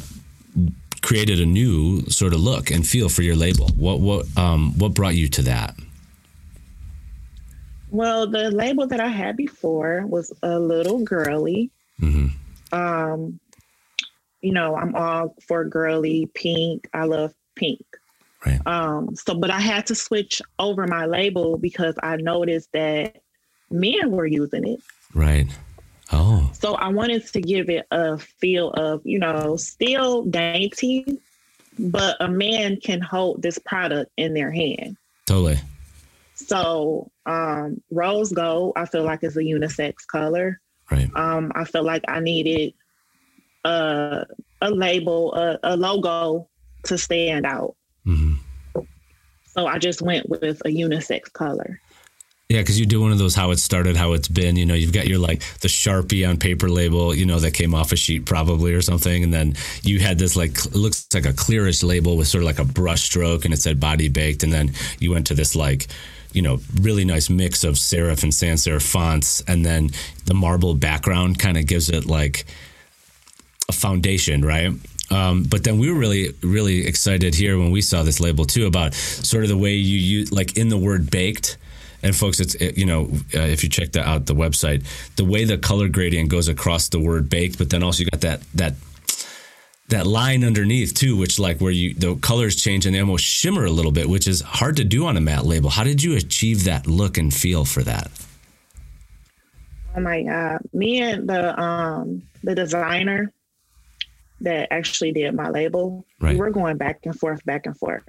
created 1.07 1.41
a 1.41 1.47
new 1.47 2.01
sort 2.11 2.35
of 2.35 2.41
look 2.41 2.71
and 2.71 2.85
feel 2.85 3.09
for 3.09 3.23
your 3.23 3.37
label. 3.37 3.69
What 3.77 4.01
what 4.01 4.27
um, 4.37 4.77
what 4.79 4.93
brought 4.93 5.15
you 5.15 5.29
to 5.29 5.43
that? 5.43 5.75
Well, 7.91 8.27
the 8.27 8.51
label 8.51 8.87
that 8.89 9.01
I 9.01 9.09
had 9.09 9.37
before 9.37 10.05
was 10.07 10.33
a 10.43 10.59
little 10.59 11.05
girly. 11.05 11.71
Mm-hmm. 12.01 12.75
Um, 12.79 13.41
you 14.41 14.53
know, 14.53 14.77
I'm 14.77 14.95
all 14.95 15.35
for 15.47 15.65
girly 15.65 16.31
pink. 16.35 16.89
I 16.93 17.05
love 17.05 17.35
pink. 17.55 17.85
Right. 18.45 18.61
Um, 18.67 19.17
so, 19.17 19.35
but 19.35 19.51
I 19.51 19.61
had 19.61 19.87
to 19.87 19.95
switch 19.95 20.41
over 20.59 20.87
my 20.87 21.07
label 21.07 21.59
because 21.59 21.97
I 22.03 22.17
noticed 22.17 22.71
that 22.73 23.17
men 23.71 24.11
were 24.11 24.27
using 24.27 24.67
it. 24.67 24.81
Right. 25.15 25.47
Oh. 26.13 26.51
So 26.53 26.75
I 26.75 26.89
wanted 26.89 27.27
to 27.29 27.41
give 27.41 27.69
it 27.69 27.87
a 27.91 28.19
feel 28.19 28.71
of, 28.71 29.01
you 29.05 29.19
know, 29.19 29.57
still 29.57 30.23
dainty, 30.25 31.19
but 31.79 32.17
a 32.21 32.29
man 32.29 32.79
can 32.81 33.01
hold 33.01 33.43
this 33.43 33.59
product 33.59 34.13
in 34.17 34.35
their 34.35 34.53
hand. 34.53 34.97
Totally. 35.27 35.59
So 36.35 37.11
um, 37.25 37.83
rose 37.91 38.31
gold, 38.31 38.75
I 38.77 38.87
feel 38.87 39.03
like 39.03 39.25
is 39.25 39.37
a 39.37 39.41
unisex 39.41 40.07
color. 40.07 40.61
Right. 40.91 41.11
Um, 41.15 41.53
I 41.55 41.65
felt 41.65 41.85
like 41.85 42.05
I 42.09 42.21
needed 42.21 42.75
a, 43.65 44.27
a 44.61 44.71
label, 44.71 45.35
a, 45.35 45.59
a 45.63 45.77
logo 45.77 46.49
to 46.85 46.97
stand 46.97 47.45
out. 47.47 47.75
Mm-hmm. 48.07 48.35
So 49.47 49.67
I 49.67 49.79
just 49.79 50.03
went 50.03 50.29
with 50.29 50.61
a 50.65 50.69
unisex 50.69 51.33
color. 51.33 51.81
Yeah, 52.49 52.61
because 52.61 52.79
you 52.79 52.87
do 52.87 53.01
one 53.01 53.11
of 53.11 53.19
those 53.19 53.35
how 53.35 53.51
it 53.51 53.59
started, 53.59 53.97
how 53.97 54.13
it's 54.13 54.29
been. 54.29 54.55
You 54.55 54.67
know, 54.67 54.75
you've 54.75 54.93
got 54.93 55.09
your 55.09 55.19
like 55.19 55.41
the 55.61 55.69
Sharpie 55.69 56.29
on 56.29 56.37
paper 56.37 56.69
label, 56.69 57.13
you 57.13 57.27
know, 57.27 57.41
that 57.41 57.55
came 57.55 57.75
off 57.75 57.91
a 57.91 57.97
sheet 57.97 58.25
probably 58.25 58.73
or 58.73 58.83
something. 58.83 59.25
And 59.25 59.35
then 59.35 59.55
you 59.83 59.99
had 59.99 60.17
this 60.17 60.37
like, 60.37 60.53
it 60.65 60.77
looks 60.77 61.09
like 61.13 61.27
a 61.27 61.33
clearish 61.33 61.83
label 61.83 62.17
with 62.17 62.29
sort 62.29 62.45
of 62.45 62.47
like 62.47 62.61
a 62.61 62.65
brush 62.65 63.03
stroke 63.03 63.45
and 63.45 63.53
it 63.53 63.57
said 63.57 63.81
body 63.81 64.09
baked. 64.09 64.45
And 64.45 64.53
then 64.53 64.73
you 65.01 65.11
went 65.11 65.27
to 65.27 65.35
this 65.35 65.57
like, 65.57 65.89
you 66.37 66.43
know, 66.43 66.61
really 66.81 67.05
nice 67.05 67.31
mix 67.31 67.65
of 67.65 67.75
serif 67.75 68.23
and 68.23 68.33
sans 68.33 68.65
serif 68.65 68.83
fonts. 68.83 69.43
And 69.49 69.65
then 69.65 69.91
the 70.27 70.35
marble 70.35 70.75
background 70.75 71.39
kind 71.39 71.57
of 71.57 71.67
gives 71.67 71.89
it 71.89 72.07
like 72.07 72.45
a 73.69 73.73
foundation, 73.73 74.45
right? 74.45 74.73
Um, 75.11 75.45
but 75.45 75.65
then 75.65 75.79
we 75.79 75.91
were 75.91 75.99
really, 75.99 76.35
really 76.43 76.87
excited 76.87 77.35
here 77.35 77.59
when 77.59 77.71
we 77.71 77.81
saw 77.81 78.03
this 78.03 78.21
label 78.21 78.45
too 78.45 78.67
about 78.67 78.95
sort 78.95 79.45
of 79.45 79.49
the 79.49 79.57
way 79.57 79.75
you 79.75 79.99
use, 79.99 80.33
like 80.33 80.57
in 80.57 80.69
the 80.69 80.79
word 80.79 81.11
baked 81.11 81.57
and 82.03 82.15
folks, 82.15 82.41
it's 82.41 82.55
it, 82.57 82.77
you 82.79 82.87
know 82.87 83.11
uh, 83.35 83.41
if 83.41 83.65
you 83.65 83.69
check 83.69 83.93
the, 83.93 84.07
out 84.07 84.27
the 84.27 84.35
website, 84.35 84.85
the 85.17 85.25
way 85.25 85.45
the 85.45 85.59
color 85.59 85.89
gradient 85.89 86.29
goes 86.29 86.49
across 86.49 86.89
the 86.89 87.01
word 87.01 87.29
baked, 87.29 87.59
but 87.59 87.71
then 87.71 87.83
also 87.83 88.05
you 88.05 88.11
got 88.11 88.21
that 88.21 88.43
that 88.55 88.75
that 89.89 90.07
line 90.07 90.45
underneath 90.45 90.95
too, 90.95 91.17
which 91.17 91.39
like 91.39 91.61
where 91.61 91.71
you 91.71 91.95
the 91.95 92.17
colors 92.17 92.57
change 92.57 92.87
and 92.87 92.95
they 92.95 93.01
almost 93.01 93.25
shimmer 93.25 93.65
a 93.65 93.71
little 93.71 93.93
bit, 93.93 94.09
which 94.09 94.27
is 94.27 94.41
hard 94.41 94.77
to 94.77 94.85
do 94.85 95.07
on 95.07 95.17
a 95.17 95.21
matte 95.21 95.47
label. 95.47 95.71
How 95.71 95.85
did 95.85 96.03
you 96.03 96.17
achieve 96.17 96.65
that 96.65 96.87
look 96.87 97.19
and 97.19 97.33
feel 97.33 97.65
for 97.65 97.83
that? 97.83 98.11
Oh 99.97 100.01
my 100.01 100.23
god, 100.23 100.61
me 100.73 101.01
and 101.01 101.29
the 101.29 101.59
um 101.61 102.23
the 102.43 102.55
designer 102.55 103.33
that 104.41 104.69
actually 104.71 105.13
did 105.13 105.35
my 105.35 105.49
label, 105.49 106.05
right. 106.21 106.35
we 106.35 106.41
were 106.41 106.51
going 106.51 106.77
back 106.77 107.01
and 107.05 107.19
forth, 107.19 107.43
back 107.47 107.65
and 107.65 107.77
forth, 107.77 108.05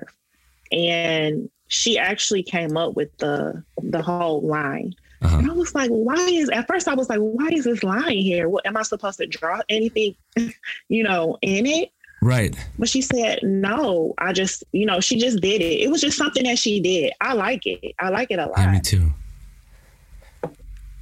and 0.71 1.49
she 1.67 1.97
actually 1.97 2.43
came 2.43 2.75
up 2.75 2.95
with 2.95 3.15
the 3.17 3.63
the 3.81 4.01
whole 4.01 4.41
line. 4.41 4.95
Uh-huh. 5.21 5.37
And 5.37 5.49
I 5.49 5.53
was 5.53 5.73
like, 5.73 5.89
why 5.89 6.15
is 6.15 6.49
at 6.49 6.67
first 6.67 6.87
I 6.87 6.93
was 6.93 7.09
like, 7.09 7.19
why 7.19 7.47
is 7.47 7.65
this 7.65 7.83
line 7.83 8.17
here? 8.17 8.49
What 8.49 8.65
am 8.65 8.77
I 8.77 8.83
supposed 8.83 9.17
to 9.17 9.27
draw 9.27 9.61
anything, 9.69 10.15
you 10.89 11.03
know, 11.03 11.37
in 11.41 11.65
it? 11.65 11.91
Right. 12.21 12.55
But 12.79 12.89
she 12.89 13.01
said, 13.01 13.39
no, 13.43 14.13
I 14.17 14.33
just, 14.33 14.63
you 14.71 14.85
know, 14.85 14.99
she 14.99 15.19
just 15.19 15.39
did 15.39 15.61
it. 15.61 15.81
It 15.81 15.91
was 15.91 16.01
just 16.01 16.17
something 16.17 16.43
that 16.43 16.57
she 16.57 16.79
did. 16.79 17.13
I 17.21 17.33
like 17.33 17.65
it. 17.65 17.95
I 17.99 18.09
like 18.09 18.31
it 18.31 18.39
a 18.39 18.47
lot. 18.47 18.57
Yeah, 18.57 18.71
me 18.71 18.79
too. 18.79 19.11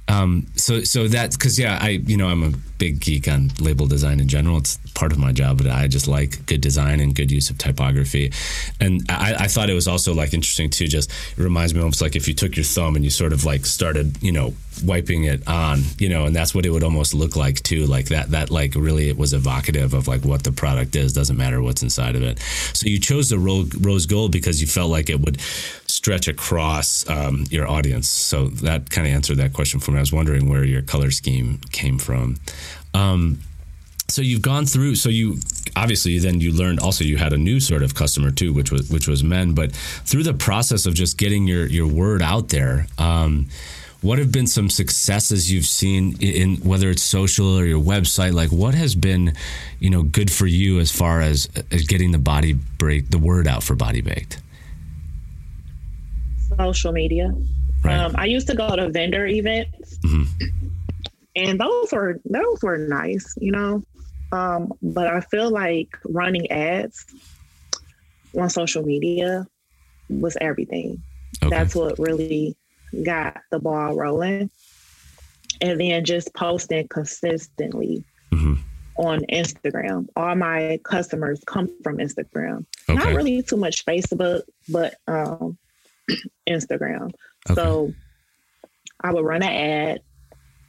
Um, 0.08 0.46
so 0.54 0.82
so 0.84 1.08
that's 1.08 1.36
because 1.36 1.58
yeah, 1.58 1.78
I 1.80 1.88
you 2.06 2.16
know 2.16 2.28
I'm 2.28 2.42
a 2.42 2.52
big 2.78 3.00
geek 3.00 3.26
on 3.28 3.50
label 3.60 3.86
design 3.86 4.20
in 4.20 4.28
general. 4.28 4.58
It's 4.58 4.78
part 4.94 5.12
of 5.12 5.18
my 5.18 5.32
job, 5.32 5.58
but 5.58 5.66
I 5.66 5.88
just 5.88 6.06
like 6.06 6.44
good 6.46 6.60
design 6.60 7.00
and 7.00 7.14
good 7.14 7.30
use 7.30 7.50
of 7.50 7.58
typography. 7.58 8.32
And 8.80 9.02
I, 9.08 9.34
I 9.40 9.48
thought 9.48 9.70
it 9.70 9.74
was 9.74 9.88
also 9.88 10.14
like 10.14 10.34
interesting 10.34 10.70
too. 10.70 10.86
Just 10.86 11.10
it 11.10 11.42
reminds 11.42 11.74
me 11.74 11.80
almost 11.80 12.00
like 12.00 12.16
if 12.16 12.28
you 12.28 12.34
took 12.34 12.56
your 12.56 12.64
thumb 12.64 12.94
and 12.94 13.04
you 13.04 13.10
sort 13.10 13.32
of 13.32 13.44
like 13.44 13.66
started 13.66 14.22
you 14.22 14.32
know 14.32 14.54
wiping 14.84 15.24
it 15.24 15.46
on, 15.48 15.80
you 15.98 16.08
know, 16.08 16.26
and 16.26 16.36
that's 16.36 16.54
what 16.54 16.66
it 16.66 16.70
would 16.70 16.84
almost 16.84 17.14
look 17.14 17.34
like 17.34 17.62
too. 17.62 17.86
Like 17.86 18.06
that 18.06 18.30
that 18.30 18.50
like 18.50 18.74
really 18.74 19.08
it 19.08 19.16
was 19.16 19.32
evocative 19.32 19.94
of 19.94 20.06
like 20.06 20.24
what 20.24 20.44
the 20.44 20.52
product 20.52 20.94
is. 20.96 21.12
Doesn't 21.12 21.36
matter 21.36 21.60
what's 21.62 21.82
inside 21.82 22.14
of 22.14 22.22
it. 22.22 22.38
So 22.74 22.86
you 22.86 23.00
chose 23.00 23.28
the 23.28 23.38
rose 23.38 24.06
gold 24.06 24.32
because 24.32 24.60
you 24.60 24.66
felt 24.66 24.90
like 24.90 25.10
it 25.10 25.20
would 25.20 25.40
stretch 25.96 26.28
across 26.28 27.08
um, 27.08 27.46
your 27.48 27.66
audience. 27.66 28.06
So 28.06 28.48
that 28.48 28.90
kind 28.90 29.06
of 29.06 29.14
answered 29.14 29.38
that 29.38 29.54
question 29.54 29.80
for 29.80 29.92
me. 29.92 29.96
I 29.96 30.00
was 30.00 30.12
wondering 30.12 30.46
where 30.46 30.62
your 30.62 30.82
color 30.82 31.10
scheme 31.10 31.58
came 31.72 31.98
from. 31.98 32.36
Um, 32.92 33.40
so 34.08 34.20
you've 34.20 34.42
gone 34.42 34.66
through. 34.66 34.96
So 34.96 35.08
you 35.08 35.38
obviously 35.74 36.18
then 36.18 36.40
you 36.40 36.52
learned 36.52 36.80
also 36.80 37.02
you 37.02 37.16
had 37.16 37.32
a 37.32 37.38
new 37.38 37.60
sort 37.60 37.82
of 37.82 37.94
customer 37.94 38.30
too, 38.30 38.52
which 38.52 38.70
was 38.70 38.90
which 38.90 39.08
was 39.08 39.24
men. 39.24 39.54
But 39.54 39.72
through 39.72 40.24
the 40.24 40.34
process 40.34 40.84
of 40.84 40.94
just 40.94 41.16
getting 41.16 41.46
your 41.46 41.66
your 41.66 41.88
word 41.88 42.22
out 42.22 42.50
there. 42.50 42.86
Um, 42.98 43.48
what 44.02 44.18
have 44.18 44.30
been 44.30 44.46
some 44.46 44.68
successes 44.68 45.50
you've 45.50 45.66
seen 45.66 46.16
in, 46.20 46.56
whether 46.58 46.90
it's 46.90 47.02
social 47.02 47.58
or 47.58 47.64
your 47.64 47.82
website 47.82 48.34
like 48.34 48.52
what 48.52 48.74
has 48.74 48.94
been 48.94 49.32
you 49.80 49.90
know 49.90 50.02
good 50.02 50.30
for 50.30 50.46
you 50.46 50.78
as 50.78 50.92
far 50.92 51.20
as, 51.22 51.48
as 51.72 51.82
getting 51.86 52.12
the 52.12 52.18
body 52.18 52.52
break 52.52 53.08
the 53.10 53.18
word 53.18 53.48
out 53.48 53.62
for 53.64 53.74
body 53.74 54.02
baked 54.02 54.38
social 56.58 56.92
media. 56.92 57.32
Right. 57.84 57.96
Um, 57.98 58.14
I 58.16 58.26
used 58.26 58.46
to 58.48 58.54
go 58.54 58.74
to 58.74 58.88
vendor 58.88 59.26
events, 59.26 59.98
mm-hmm. 59.98 60.46
and 61.36 61.60
those 61.60 61.92
were 61.92 62.20
those 62.24 62.62
were 62.62 62.78
nice, 62.78 63.34
you 63.38 63.52
know. 63.52 63.82
Um, 64.32 64.72
but 64.82 65.06
I 65.06 65.20
feel 65.20 65.50
like 65.50 65.96
running 66.04 66.50
ads 66.50 67.06
on 68.38 68.50
social 68.50 68.82
media 68.82 69.46
was 70.08 70.36
everything. 70.40 71.02
Okay. 71.42 71.50
That's 71.50 71.74
what 71.74 71.98
really 71.98 72.56
got 73.04 73.38
the 73.50 73.58
ball 73.58 73.94
rolling. 73.94 74.50
And 75.60 75.80
then 75.80 76.04
just 76.04 76.34
posting 76.34 76.86
consistently 76.88 78.04
mm-hmm. 78.32 78.54
on 78.96 79.20
Instagram. 79.32 80.06
All 80.16 80.34
my 80.34 80.78
customers 80.84 81.42
come 81.46 81.70
from 81.82 81.98
Instagram. 81.98 82.66
Okay. 82.88 82.98
Not 82.98 83.14
really 83.14 83.42
too 83.42 83.56
much 83.56 83.86
Facebook, 83.86 84.42
but 84.68 84.94
um, 85.06 85.56
Instagram. 86.48 87.12
Okay. 87.48 87.54
So 87.54 87.92
I 89.00 89.12
would 89.12 89.24
run 89.24 89.42
an 89.42 89.48
ad 89.48 90.00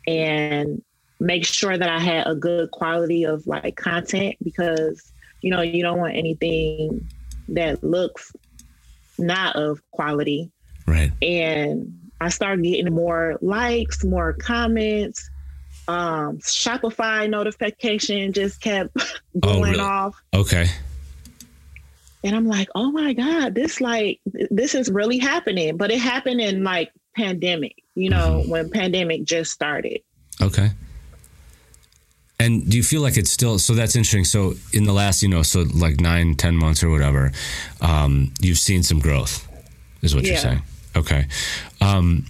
and 0.05 0.81
make 1.19 1.45
sure 1.45 1.77
that 1.77 1.89
I 1.89 1.99
had 1.99 2.27
a 2.27 2.35
good 2.35 2.71
quality 2.71 3.23
of 3.23 3.45
like 3.47 3.75
content 3.75 4.35
because 4.43 5.11
you 5.41 5.51
know 5.51 5.61
you 5.61 5.81
don't 5.83 5.97
want 5.97 6.15
anything 6.15 7.09
that 7.49 7.83
looks 7.83 8.31
not 9.17 9.55
of 9.55 9.81
quality. 9.91 10.51
Right. 10.85 11.11
And 11.21 11.99
I 12.21 12.29
started 12.29 12.63
getting 12.63 12.93
more 12.93 13.37
likes, 13.41 14.03
more 14.03 14.33
comments. 14.33 15.29
Um, 15.87 16.39
Shopify 16.39 17.29
notification 17.29 18.33
just 18.33 18.61
kept 18.61 18.93
going 19.39 19.57
oh, 19.57 19.61
really? 19.61 19.79
off. 19.79 20.21
Okay 20.33 20.67
and 22.27 22.35
i'm 22.35 22.47
like 22.47 22.69
oh 22.75 22.91
my 22.91 23.13
god 23.13 23.55
this 23.55 23.81
like 23.81 24.19
this 24.49 24.75
is 24.75 24.89
really 24.89 25.17
happening. 25.17 25.77
But 25.77 25.91
it 25.91 25.99
happened 25.99 26.41
in 26.41 26.63
like 26.63 26.91
pandemic 27.15 27.83
you 27.95 28.09
know 28.09 28.41
mm-hmm. 28.41 28.49
when 28.49 28.69
pandemic 28.69 29.23
just 29.23 29.51
started. 29.51 30.01
Okay. 30.41 30.69
And 32.39 32.69
do 32.69 32.77
you 32.77 32.83
feel 32.83 33.01
like 33.01 33.17
it's 33.17 33.31
still 33.31 33.57
so 33.57 33.73
that's 33.73 33.95
interesting. 33.95 34.23
So 34.23 34.53
in 34.73 34.83
the 34.83 34.93
last 34.93 35.23
you 35.23 35.29
know 35.29 35.41
so 35.41 35.65
like 35.73 35.99
nine 35.99 36.35
ten 36.35 36.55
months 36.55 36.83
or 36.83 36.89
whatever 36.89 37.31
um, 37.81 38.33
you've 38.39 38.59
seen 38.59 38.83
some 38.83 38.99
growth 38.99 39.47
is 40.01 40.13
what 40.13 40.23
yeah. 40.23 40.31
you're 40.31 40.39
saying. 40.39 40.61
Okay. 40.95 41.27
Um, 41.81 42.25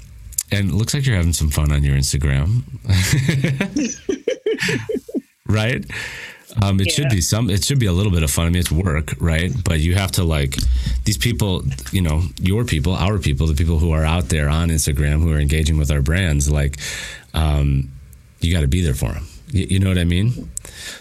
and 0.51 0.69
it 0.69 0.73
looks 0.73 0.93
like 0.93 1.05
you're 1.05 1.17
having 1.17 1.33
some 1.33 1.49
fun 1.49 1.71
on 1.71 1.83
your 1.83 1.95
instagram. 1.95 2.63
Right 5.49 5.85
um, 6.61 6.79
it 6.79 6.87
yeah. 6.87 6.93
should 6.93 7.09
be 7.09 7.21
some. 7.21 7.49
It 7.49 7.63
should 7.63 7.79
be 7.79 7.87
a 7.87 7.91
little 7.91 8.11
bit 8.11 8.23
of 8.23 8.31
fun. 8.31 8.47
I 8.47 8.49
mean, 8.49 8.59
it's 8.59 8.71
work, 8.71 9.13
right? 9.19 9.51
But 9.65 9.79
you 9.79 9.95
have 9.95 10.11
to 10.13 10.23
like 10.23 10.55
these 11.03 11.17
people. 11.17 11.63
You 11.91 12.01
know, 12.01 12.23
your 12.39 12.63
people, 12.63 12.93
our 12.93 13.17
people, 13.17 13.47
the 13.47 13.53
people 13.53 13.79
who 13.79 13.91
are 13.91 14.05
out 14.05 14.29
there 14.29 14.49
on 14.49 14.69
Instagram 14.69 15.21
who 15.21 15.31
are 15.33 15.39
engaging 15.39 15.77
with 15.77 15.91
our 15.91 16.01
brands. 16.01 16.49
Like, 16.49 16.77
um, 17.33 17.91
you 18.39 18.53
got 18.53 18.61
to 18.61 18.67
be 18.67 18.81
there 18.81 18.93
for 18.93 19.11
them. 19.11 19.27
You, 19.49 19.67
you 19.71 19.79
know 19.79 19.89
what 19.89 19.97
I 19.97 20.05
mean? 20.05 20.49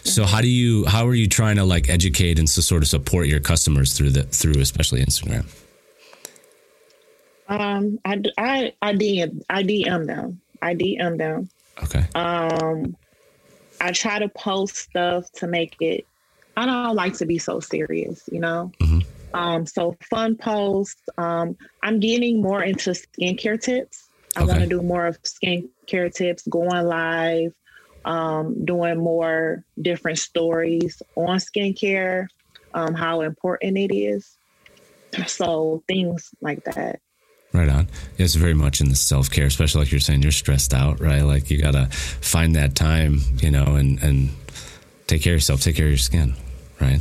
So 0.02 0.24
how 0.24 0.40
do 0.40 0.48
you? 0.48 0.84
How 0.86 1.06
are 1.06 1.14
you 1.14 1.28
trying 1.28 1.56
to 1.56 1.64
like 1.64 1.88
educate 1.88 2.38
and 2.38 2.48
to 2.48 2.62
sort 2.62 2.82
of 2.82 2.88
support 2.88 3.28
your 3.28 3.40
customers 3.40 3.96
through 3.96 4.10
the 4.10 4.24
through 4.24 4.60
especially 4.60 5.04
Instagram? 5.04 5.46
Um, 7.48 8.00
I 8.04 8.20
I 8.36 8.72
I 8.82 8.92
DM 8.94 9.42
I 9.48 9.62
DM 9.62 10.06
them. 10.06 10.40
I 10.60 10.74
DM 10.74 11.18
them. 11.18 11.48
Okay. 11.84 12.04
Um, 12.14 12.96
I 13.86 13.92
try 13.92 14.18
to 14.18 14.28
post 14.28 14.76
stuff 14.76 15.30
to 15.32 15.46
make 15.46 15.76
it 15.80 16.06
I 16.56 16.64
don't 16.64 16.96
like 16.96 17.14
to 17.18 17.26
be 17.26 17.38
so 17.38 17.60
serious, 17.60 18.22
you 18.32 18.40
know. 18.40 18.72
Mm-hmm. 18.80 19.00
Um, 19.36 19.66
so 19.66 19.96
fun 20.08 20.36
posts. 20.36 21.02
Um, 21.18 21.56
I'm 21.82 22.00
getting 22.00 22.40
more 22.40 22.62
into 22.62 22.90
skincare 22.90 23.60
tips. 23.60 24.08
I 24.36 24.42
okay. 24.42 24.48
want 24.48 24.60
to 24.60 24.66
do 24.66 24.82
more 24.82 25.06
of 25.06 25.20
skincare 25.22 26.12
tips, 26.14 26.46
going 26.48 26.86
live, 26.86 27.52
um, 28.06 28.64
doing 28.64 28.98
more 28.98 29.64
different 29.80 30.18
stories 30.18 31.02
on 31.14 31.38
skincare, 31.38 32.28
um, 32.72 32.94
how 32.94 33.20
important 33.20 33.76
it 33.76 33.94
is. 33.94 34.38
So 35.26 35.82
things 35.86 36.30
like 36.40 36.64
that. 36.64 37.00
Right 37.52 37.68
on. 37.68 37.88
It's 38.18 38.34
very 38.34 38.54
much 38.54 38.80
in 38.80 38.90
the 38.90 38.96
self 38.96 39.30
care, 39.30 39.46
especially 39.46 39.82
like 39.82 39.90
you're 39.90 40.00
saying, 40.00 40.22
you're 40.22 40.32
stressed 40.32 40.74
out, 40.74 41.00
right? 41.00 41.22
Like 41.22 41.50
you 41.50 41.60
gotta 41.60 41.86
find 41.86 42.54
that 42.56 42.74
time, 42.74 43.20
you 43.40 43.50
know, 43.50 43.76
and 43.76 44.02
and 44.02 44.30
take 45.06 45.22
care 45.22 45.32
of 45.32 45.36
yourself, 45.36 45.62
take 45.62 45.76
care 45.76 45.86
of 45.86 45.90
your 45.90 45.98
skin, 45.98 46.34
right? 46.80 47.00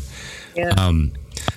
Yeah. 0.56 0.70
Um, 0.78 1.12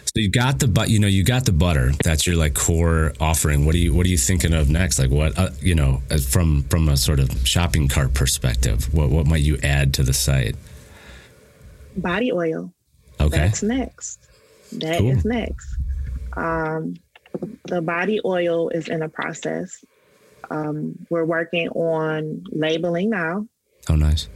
so 0.09 0.13
you 0.23 0.31
got 0.31 0.59
the 0.59 0.67
but 0.67 0.89
you 0.89 0.99
know 0.99 1.07
you 1.07 1.23
got 1.23 1.45
the 1.45 1.53
butter. 1.53 1.93
That's 2.03 2.27
your 2.27 2.37
like 2.37 2.55
core 2.55 3.13
offering. 3.21 3.65
What 3.67 3.75
are 3.75 3.79
you 3.79 3.95
what 3.95 4.07
are 4.07 4.09
you 4.09 4.19
thinking 4.19 4.55
of 4.55 4.69
next? 4.71 4.99
Like 4.99 5.11
what 5.11 5.39
uh, 5.39 5.51
you 5.61 5.75
know 5.75 6.03
from 6.29 6.65
from 6.65 6.89
a 6.89 6.97
sort 6.97 7.21
of 7.21 7.47
shopping 7.47 7.89
cart 7.89 8.15
perspective, 8.15 8.93
what 8.93 9.11
what 9.11 9.27
might 9.27 9.43
you 9.43 9.59
add 9.63 9.95
to 9.95 10.03
the 10.03 10.13
site? 10.13 10.57
Body 11.97 12.33
oil. 12.33 12.73
Okay. 13.21 13.37
That's 13.37 13.63
next. 13.63 14.29
That 14.73 14.99
cool. 14.99 15.11
is 15.11 15.25
next. 15.25 15.77
Um, 16.37 16.97
the 17.65 17.83
body 17.83 18.21
oil 18.25 18.69
is 18.71 18.89
in 18.89 19.03
a 19.03 19.09
process. 19.09 19.85
Um, 20.51 21.07
we're 21.11 21.25
working 21.25 21.69
on 21.71 22.45
labeling 22.51 23.11
now. 23.11 23.47
Oh, 23.89 23.97
nice. 23.97 24.29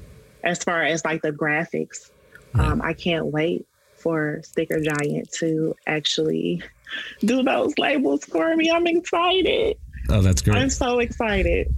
As 0.45 0.63
far 0.63 0.83
as 0.83 1.05
like 1.05 1.23
the 1.23 1.33
graphics, 1.33 2.11
right. 2.55 2.67
um, 2.67 2.83
I 2.83 2.93
can't 2.93 3.27
wait 3.27 3.67
for 3.97 4.41
Sticker 4.43 4.81
Giant 4.81 5.31
to 5.33 5.75
actually 5.87 6.63
do 7.21 7.43
those 7.43 7.79
labels 7.79 8.25
for 8.25 8.57
me. 8.57 8.71
I'm 8.71 8.87
excited. 8.87 9.79
Oh, 10.09 10.21
that's 10.21 10.43
great. 10.43 10.57
I'm 10.57 10.71
so 10.71 10.99
excited 10.99 11.73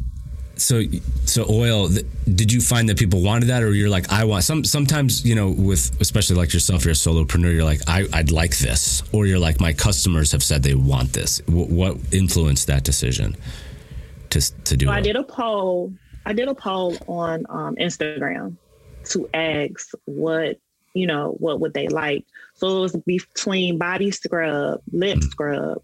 so 0.56 0.82
so 1.24 1.46
oil 1.48 1.88
did 2.34 2.52
you 2.52 2.60
find 2.60 2.88
that 2.88 2.98
people 2.98 3.20
wanted 3.22 3.46
that 3.46 3.62
or 3.62 3.72
you're 3.72 3.88
like 3.88 4.10
i 4.12 4.24
want 4.24 4.44
some 4.44 4.64
sometimes 4.64 5.24
you 5.24 5.34
know 5.34 5.50
with 5.50 5.96
especially 6.00 6.36
like 6.36 6.52
yourself 6.52 6.84
you're 6.84 6.92
a 6.92 6.94
solopreneur 6.94 7.52
you're 7.52 7.64
like 7.64 7.80
I, 7.86 8.06
i'd 8.14 8.30
like 8.30 8.56
this 8.58 9.02
or 9.12 9.26
you're 9.26 9.38
like 9.38 9.60
my 9.60 9.72
customers 9.72 10.32
have 10.32 10.42
said 10.42 10.62
they 10.62 10.74
want 10.74 11.12
this. 11.12 11.38
W- 11.46 11.66
what 11.66 11.96
influenced 12.12 12.66
that 12.68 12.84
decision 12.84 13.36
to 14.30 14.40
to 14.64 14.76
do 14.76 14.90
i 14.90 15.00
did 15.00 15.16
a 15.16 15.24
poll 15.24 15.92
i 16.26 16.32
did 16.32 16.48
a 16.48 16.54
poll 16.54 16.96
on 17.08 17.44
um, 17.48 17.76
instagram 17.76 18.56
to 19.04 19.28
ask 19.34 19.90
what 20.04 20.58
you 20.94 21.06
know 21.06 21.36
what 21.38 21.60
would 21.60 21.74
they 21.74 21.88
like. 21.88 22.24
So 22.54 22.78
it 22.78 22.80
was 22.80 22.96
between 22.96 23.78
body 23.78 24.10
scrub 24.10 24.80
lip 24.92 25.18
mm-hmm. 25.18 25.28
scrub 25.28 25.82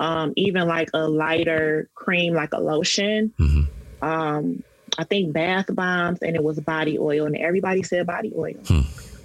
um, 0.00 0.32
even 0.36 0.66
like 0.66 0.88
a 0.94 1.08
lighter 1.08 1.88
cream 1.94 2.34
like 2.34 2.52
a 2.52 2.60
lotion. 2.60 3.32
Mm-hmm 3.38 3.73
um, 4.04 4.62
I 4.98 5.04
think 5.04 5.32
bath 5.32 5.66
bombs 5.70 6.20
and 6.22 6.36
it 6.36 6.42
was 6.42 6.60
body 6.60 6.98
oil, 6.98 7.26
and 7.26 7.36
everybody 7.36 7.82
said 7.82 8.06
body 8.06 8.32
oil. 8.36 8.54
Hmm. 8.66 8.80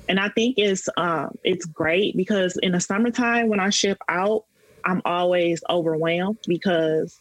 And 0.08 0.20
I 0.20 0.30
think 0.30 0.58
it's 0.58 0.90
um, 0.98 1.38
it's 1.44 1.66
great 1.66 2.18
because 2.18 2.58
in 2.64 2.72
the 2.72 2.80
summertime 2.80 3.50
when 3.50 3.60
I 3.60 3.70
ship 3.70 4.00
out, 4.08 4.46
I'm 4.84 5.02
always 5.06 5.62
overwhelmed 5.70 6.40
because 6.48 7.20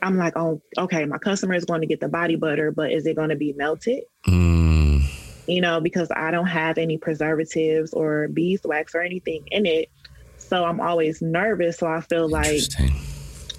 I'm 0.00 0.16
like, 0.16 0.34
oh, 0.36 0.62
okay, 0.78 1.04
my 1.04 1.18
customer 1.18 1.54
is 1.54 1.66
going 1.66 1.82
to 1.82 1.86
get 1.86 2.00
the 2.00 2.08
body 2.08 2.36
butter, 2.36 2.70
but 2.70 2.92
is 2.92 3.06
it 3.06 3.16
going 3.16 3.28
to 3.28 3.36
be 3.36 3.52
melted? 3.52 4.04
Mm. 4.26 5.02
You 5.46 5.60
know, 5.60 5.80
because 5.80 6.08
I 6.14 6.30
don't 6.30 6.46
have 6.46 6.78
any 6.78 6.96
preservatives 6.96 7.92
or 7.92 8.28
beeswax 8.28 8.94
or 8.94 9.02
anything 9.02 9.46
in 9.50 9.66
it. 9.66 9.90
So 10.38 10.64
I'm 10.64 10.80
always 10.80 11.20
nervous. 11.20 11.78
So 11.78 11.86
I 11.88 12.00
feel 12.00 12.28
like 12.28 12.62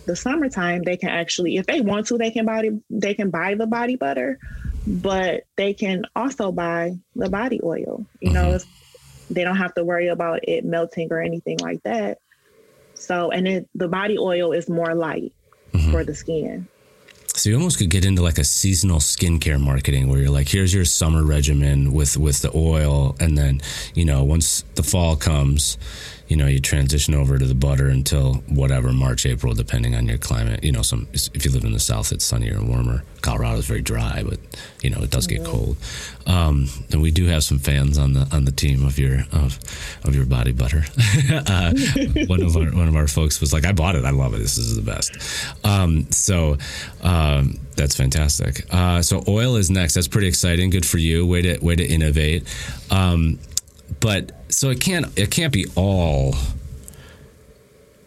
the 0.06 0.16
summertime 0.16 0.82
they 0.84 0.98
can 0.98 1.10
actually 1.10 1.58
if 1.58 1.66
they 1.66 1.82
want 1.82 2.08
to 2.08 2.18
they 2.18 2.32
can 2.32 2.46
buy 2.46 2.70
they 2.90 3.14
can 3.14 3.30
buy 3.30 3.56
the 3.56 3.68
body 3.68 3.96
butter 3.96 4.40
but 4.88 5.44
they 5.58 5.74
can 5.74 6.04
also 6.16 6.52
buy 6.52 6.92
the 7.16 7.30
body 7.30 7.60
oil 7.64 8.06
you 8.20 8.30
mm-hmm. 8.30 8.34
know 8.34 8.60
they 9.30 9.44
don't 9.44 9.58
have 9.58 9.74
to 9.74 9.84
worry 9.84 10.08
about 10.08 10.40
it 10.44 10.66
melting 10.66 11.08
or 11.12 11.22
anything 11.22 11.58
like 11.62 11.82
that 11.84 12.18
so 12.94 13.32
and 13.32 13.48
it, 13.48 13.70
the 13.76 13.88
body 13.88 14.18
oil 14.18 14.52
is 14.52 14.70
more 14.70 14.94
light 14.96 15.34
mm-hmm. 15.74 15.92
for 15.92 16.04
the 16.04 16.16
skin 16.16 16.68
so 17.34 17.50
you 17.50 17.56
almost 17.56 17.78
could 17.78 17.90
get 17.90 18.06
into 18.06 18.22
like 18.22 18.38
a 18.38 18.44
seasonal 18.44 19.00
skincare 19.00 19.60
marketing 19.60 20.10
where 20.10 20.20
you're 20.20 20.30
like, 20.30 20.50
here's 20.50 20.74
your 20.74 20.86
summer 20.86 21.24
regimen 21.24 21.94
with 21.94 22.18
with 22.18 22.42
the 22.42 22.52
oil, 22.56 23.16
and 23.20 23.38
then 23.38 23.62
you 23.96 24.06
know 24.06 24.24
once 24.24 24.64
the 24.76 24.84
fall 24.84 25.16
comes, 25.16 25.78
you 26.32 26.38
know, 26.38 26.48
you 26.48 26.62
transition 26.62 27.14
over 27.14 27.38
to 27.38 27.46
the 27.46 27.54
butter 27.54 27.90
until 27.90 28.36
whatever 28.48 28.94
March, 28.94 29.26
April, 29.26 29.54
depending 29.54 29.96
on 29.96 30.08
your 30.08 30.18
climate. 30.18 30.64
You 30.64 30.72
know, 30.72 30.82
some 30.82 31.10
if 31.12 31.44
you 31.44 31.52
live 31.52 31.66
in 31.66 31.74
the 31.74 31.80
South, 31.80 32.14
it's 32.14 32.24
sunnier 32.24 32.54
and 32.54 32.70
warmer. 32.70 33.04
Colorado 33.20 33.58
is 33.58 33.66
very 33.66 33.82
dry, 33.82 34.24
but 34.24 34.40
you 34.82 34.90
know 34.90 35.00
it 35.00 35.12
does 35.12 35.28
get 35.28 35.42
mm-hmm. 35.42 35.52
cold. 35.52 35.78
Um, 36.26 36.70
and 36.90 37.02
we 37.02 37.12
do 37.12 37.26
have 37.26 37.44
some 37.44 37.60
fans 37.60 37.98
on 37.98 38.14
the 38.14 38.30
on 38.32 38.46
the 38.46 38.54
team 38.54 38.86
of 38.86 38.98
your 38.98 39.26
of 39.34 39.60
of 40.06 40.16
your 40.16 40.26
body 40.26 40.54
butter. 40.54 40.86
uh, 41.34 41.74
one 42.28 42.42
of 42.42 42.56
our 42.56 42.72
one 42.72 42.88
of 42.88 42.96
our 42.96 43.10
folks 43.10 43.42
was 43.42 43.52
like, 43.52 43.66
"I 43.66 43.74
bought 43.74 43.98
it. 43.98 44.06
I 44.06 44.12
love 44.12 44.34
it. 44.34 44.38
This 44.38 44.58
is 44.58 44.78
the 44.78 44.82
best." 44.82 45.12
Um, 45.66 46.10
so. 46.12 46.58
Um, 47.02 47.60
that's 47.76 47.96
fantastic. 47.96 48.66
Uh, 48.70 49.02
so 49.02 49.24
oil 49.28 49.56
is 49.56 49.72
next. 49.72 49.96
That's 49.96 50.08
pretty 50.08 50.28
exciting. 50.28 50.70
Good 50.70 50.86
for 50.86 51.00
you. 51.00 51.26
Way 51.26 51.42
to 51.42 51.58
way 51.66 51.76
to 51.76 51.84
innovate. 51.84 52.44
Um, 52.92 53.40
but 54.00 54.32
so 54.62 54.70
it 54.70 54.80
can't 54.80 55.08
it 55.18 55.32
can't 55.32 55.52
be 55.52 55.66
all 55.76 56.36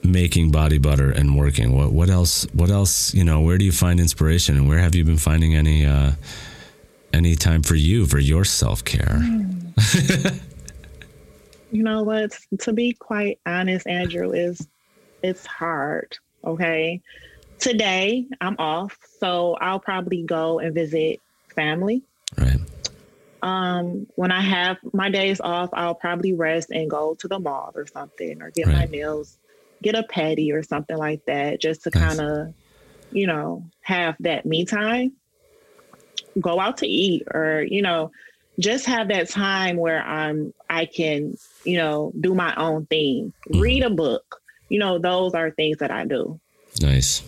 making 0.04 0.52
body 0.52 0.78
butter 0.78 1.10
and 1.10 1.36
working. 1.36 1.76
What 1.76 1.90
what 1.90 2.08
else? 2.08 2.46
What 2.52 2.70
else? 2.70 3.12
You 3.12 3.24
know, 3.24 3.40
where 3.40 3.58
do 3.58 3.64
you 3.64 3.72
find 3.72 3.98
inspiration, 3.98 4.56
and 4.56 4.68
where 4.68 4.78
have 4.78 4.94
you 4.94 5.04
been 5.04 5.16
finding 5.16 5.56
any 5.56 5.84
uh, 5.84 6.12
any 7.12 7.34
time 7.34 7.64
for 7.64 7.74
you 7.74 8.06
for 8.06 8.20
your 8.20 8.44
self 8.44 8.84
care? 8.84 9.20
you 11.72 11.82
know 11.82 12.04
what? 12.04 12.38
To 12.60 12.72
be 12.72 12.92
quite 12.92 13.40
honest, 13.46 13.88
Andrew, 13.88 14.30
is 14.30 14.64
it's 15.24 15.44
hard. 15.44 16.16
Okay, 16.44 17.00
today 17.58 18.26
I'm 18.40 18.54
off, 18.60 18.96
so 19.18 19.56
I'll 19.60 19.80
probably 19.80 20.22
go 20.22 20.60
and 20.60 20.72
visit 20.72 21.20
family. 21.52 22.04
Right. 22.38 22.60
Um, 23.44 24.07
when 24.14 24.33
I 24.33 24.40
have 24.40 24.78
my 24.94 25.11
days 25.11 25.38
off, 25.38 25.68
I'll 25.74 25.94
probably 25.94 26.33
rest 26.33 26.70
and 26.70 26.88
go 26.88 27.14
to 27.16 27.28
the 27.28 27.38
mall 27.38 27.72
or 27.74 27.87
something, 27.87 28.40
or 28.40 28.50
get 28.50 28.66
right. 28.66 28.76
my 28.76 28.85
nails, 28.87 29.37
get 29.83 29.94
a 29.94 30.02
petty 30.02 30.50
or 30.50 30.62
something 30.62 30.96
like 30.96 31.26
that, 31.26 31.61
just 31.61 31.83
to 31.83 31.90
nice. 31.90 32.02
kind 32.02 32.20
of, 32.22 32.54
you 33.12 33.26
know, 33.26 33.66
have 33.83 34.16
that 34.20 34.46
me 34.46 34.64
time. 34.64 35.12
Go 36.40 36.59
out 36.59 36.78
to 36.78 36.87
eat, 36.87 37.24
or 37.35 37.62
you 37.68 37.83
know, 37.83 38.12
just 38.59 38.87
have 38.87 39.09
that 39.09 39.28
time 39.28 39.76
where 39.76 40.02
I'm, 40.02 40.54
I 40.70 40.87
can, 40.87 41.37
you 41.64 41.76
know, 41.76 42.12
do 42.18 42.35
my 42.35 42.54
own 42.54 42.87
thing, 42.87 43.35
mm. 43.46 43.61
read 43.61 43.83
a 43.83 43.90
book. 43.90 44.40
You 44.70 44.78
know, 44.78 44.98
those 44.98 45.35
are 45.35 45.50
things 45.50 45.78
that 45.78 45.90
I 45.90 46.07
do. 46.07 46.40
Nice 46.80 47.22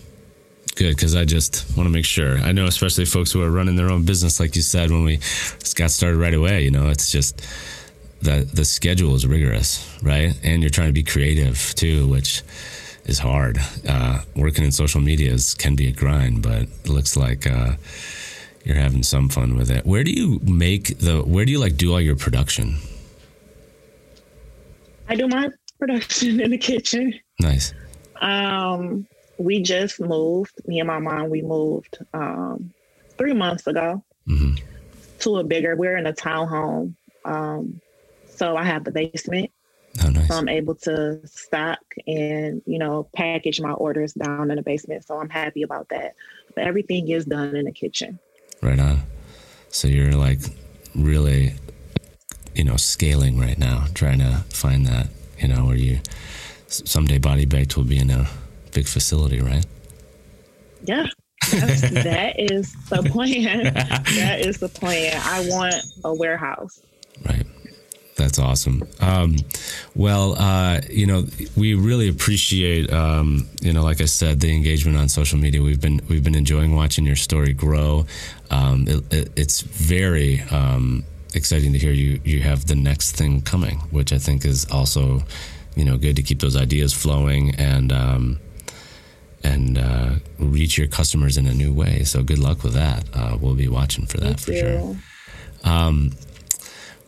good 0.77 0.95
because 0.95 1.15
I 1.15 1.25
just 1.25 1.75
want 1.75 1.87
to 1.87 1.91
make 1.91 2.05
sure. 2.05 2.37
I 2.37 2.51
know, 2.51 2.65
especially 2.65 3.05
folks 3.05 3.31
who 3.31 3.41
are 3.41 3.51
running 3.51 3.75
their 3.75 3.89
own 3.89 4.05
business, 4.05 4.39
like 4.39 4.55
you 4.55 4.61
said 4.61 4.91
when 4.91 5.03
we 5.03 5.19
got 5.75 5.91
started 5.91 6.17
right 6.17 6.33
away. 6.33 6.63
You 6.63 6.71
know, 6.71 6.89
it's 6.89 7.11
just 7.11 7.41
the 8.21 8.49
the 8.53 8.63
schedule 8.63 9.15
is 9.15 9.27
rigorous, 9.27 9.85
right? 10.01 10.37
And 10.43 10.61
you're 10.61 10.69
trying 10.69 10.87
to 10.87 10.93
be 10.93 11.03
creative 11.03 11.73
too, 11.75 12.07
which 12.07 12.43
is 13.05 13.19
hard. 13.19 13.57
Uh, 13.87 14.21
working 14.35 14.63
in 14.63 14.71
social 14.71 15.01
media 15.01 15.33
is, 15.33 15.53
can 15.55 15.75
be 15.75 15.87
a 15.87 15.91
grind, 15.91 16.43
but 16.43 16.63
it 16.63 16.89
looks 16.89 17.17
like 17.17 17.47
uh, 17.47 17.73
you're 18.63 18.75
having 18.75 19.03
some 19.03 19.29
fun 19.29 19.57
with 19.57 19.71
it. 19.71 19.85
Where 19.85 20.03
do 20.03 20.11
you 20.11 20.39
make 20.43 20.99
the? 20.99 21.21
Where 21.21 21.45
do 21.45 21.51
you 21.51 21.59
like 21.59 21.77
do 21.77 21.91
all 21.93 22.01
your 22.01 22.15
production? 22.15 22.77
I 25.09 25.15
do 25.15 25.27
my 25.27 25.49
production 25.79 26.39
in 26.45 26.51
the 26.51 26.57
kitchen. 26.57 27.13
Nice. 27.39 27.73
Um, 28.21 29.07
we 29.37 29.61
just 29.61 29.99
moved. 29.99 30.53
Me 30.65 30.79
and 30.79 30.87
my 30.87 30.99
mom, 30.99 31.29
we 31.29 31.41
moved 31.41 31.99
um, 32.13 32.73
three 33.17 33.33
months 33.33 33.67
ago 33.67 34.03
mm-hmm. 34.27 34.55
to 35.19 35.37
a 35.37 35.43
bigger. 35.43 35.75
We're 35.75 35.97
in 35.97 36.07
a 36.07 36.13
townhome, 36.13 36.95
um, 37.25 37.81
so 38.29 38.55
I 38.55 38.63
have 38.63 38.83
the 38.83 38.91
basement. 38.91 39.51
Oh, 40.03 40.09
nice. 40.09 40.27
So 40.27 40.35
I'm 40.35 40.49
able 40.49 40.75
to 40.75 41.25
stock 41.25 41.79
and 42.05 42.61
you 42.65 42.77
know 42.77 43.07
package 43.15 43.59
my 43.59 43.71
orders 43.71 44.13
down 44.13 44.51
in 44.51 44.57
the 44.57 44.63
basement. 44.63 45.05
So 45.05 45.19
I'm 45.19 45.29
happy 45.29 45.63
about 45.63 45.89
that. 45.89 46.15
But 46.55 46.65
everything 46.65 47.09
is 47.09 47.25
done 47.25 47.55
in 47.55 47.65
the 47.65 47.71
kitchen. 47.71 48.19
Right 48.61 48.79
on. 48.79 49.03
So 49.69 49.87
you're 49.87 50.13
like 50.13 50.39
really, 50.95 51.53
you 52.55 52.63
know, 52.63 52.77
scaling 52.77 53.39
right 53.39 53.57
now, 53.57 53.85
trying 53.93 54.19
to 54.19 54.43
find 54.49 54.85
that, 54.87 55.09
you 55.39 55.47
know, 55.47 55.65
where 55.65 55.75
you 55.75 55.99
someday 56.67 57.17
Body 57.17 57.45
Baked 57.45 57.77
will 57.77 57.83
be 57.83 57.97
in 57.97 58.09
a 58.09 58.27
big 58.77 58.87
facility, 58.87 59.41
right? 59.41 59.65
Yeah. 60.83 61.07
that 61.51 62.35
is 62.37 62.75
the 62.89 63.01
plan. 63.11 63.73
that 63.73 64.41
is 64.41 64.59
the 64.59 64.69
plan. 64.69 65.19
I 65.23 65.47
want 65.49 65.83
a 66.03 66.13
warehouse. 66.13 66.79
Right. 67.25 67.43
That's 68.17 68.37
awesome. 68.37 68.83
Um, 68.99 69.37
well, 69.95 70.35
uh, 70.37 70.81
you 70.91 71.07
know, 71.07 71.25
we 71.55 71.73
really 71.73 72.07
appreciate, 72.07 72.93
um, 72.93 73.47
you 73.61 73.73
know, 73.73 73.81
like 73.81 73.99
I 73.99 74.05
said, 74.05 74.41
the 74.41 74.53
engagement 74.53 74.95
on 74.95 75.09
social 75.09 75.39
media. 75.39 75.63
We've 75.63 75.81
been 75.81 76.01
we've 76.07 76.23
been 76.23 76.35
enjoying 76.35 76.75
watching 76.75 77.03
your 77.03 77.15
story 77.15 77.53
grow. 77.53 78.05
Um, 78.51 78.85
it, 78.87 79.11
it, 79.11 79.31
it's 79.35 79.61
very 79.61 80.41
um, 80.51 81.03
exciting 81.33 81.73
to 81.73 81.79
hear 81.79 81.93
you 81.93 82.19
you 82.23 82.41
have 82.41 82.67
the 82.67 82.75
next 82.75 83.15
thing 83.15 83.41
coming, 83.41 83.79
which 83.89 84.13
I 84.13 84.19
think 84.19 84.45
is 84.45 84.67
also, 84.71 85.23
you 85.75 85.85
know, 85.85 85.97
good 85.97 86.15
to 86.17 86.21
keep 86.21 86.41
those 86.41 86.55
ideas 86.55 86.93
flowing 86.93 87.55
and 87.55 87.91
um, 87.91 88.39
and 89.53 89.77
uh, 89.77 90.09
reach 90.39 90.77
your 90.77 90.87
customers 90.87 91.37
in 91.37 91.47
a 91.47 91.53
new 91.53 91.73
way. 91.73 92.03
So 92.03 92.23
good 92.23 92.39
luck 92.39 92.63
with 92.63 92.73
that. 92.73 93.05
Uh, 93.13 93.37
we'll 93.39 93.55
be 93.55 93.67
watching 93.67 94.05
for 94.05 94.17
that 94.17 94.39
Thank 94.39 94.39
for 94.39 94.51
you. 94.51 94.59
sure. 95.63 95.71
Um, 95.71 96.11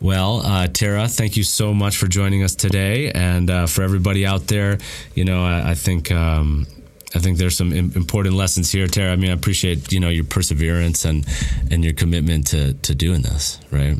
well, 0.00 0.40
uh, 0.44 0.66
Tara, 0.68 1.08
thank 1.08 1.36
you 1.36 1.42
so 1.44 1.74
much 1.74 1.96
for 1.98 2.08
joining 2.08 2.42
us 2.42 2.54
today, 2.54 3.10
and 3.12 3.50
uh, 3.50 3.66
for 3.66 3.82
everybody 3.82 4.24
out 4.24 4.46
there. 4.46 4.78
You 5.14 5.24
know, 5.26 5.44
I, 5.44 5.72
I 5.72 5.74
think 5.74 6.10
um, 6.10 6.66
I 7.14 7.18
think 7.18 7.36
there's 7.38 7.56
some 7.56 7.72
im- 7.72 7.92
important 7.94 8.34
lessons 8.34 8.72
here, 8.72 8.86
Tara. 8.86 9.12
I 9.12 9.16
mean, 9.16 9.30
I 9.30 9.34
appreciate 9.34 9.92
you 9.92 10.00
know 10.00 10.08
your 10.08 10.24
perseverance 10.24 11.04
and 11.04 11.26
and 11.70 11.84
your 11.84 11.92
commitment 11.92 12.46
to 12.48 12.72
to 12.72 12.94
doing 12.94 13.20
this, 13.22 13.58
right? 13.70 13.98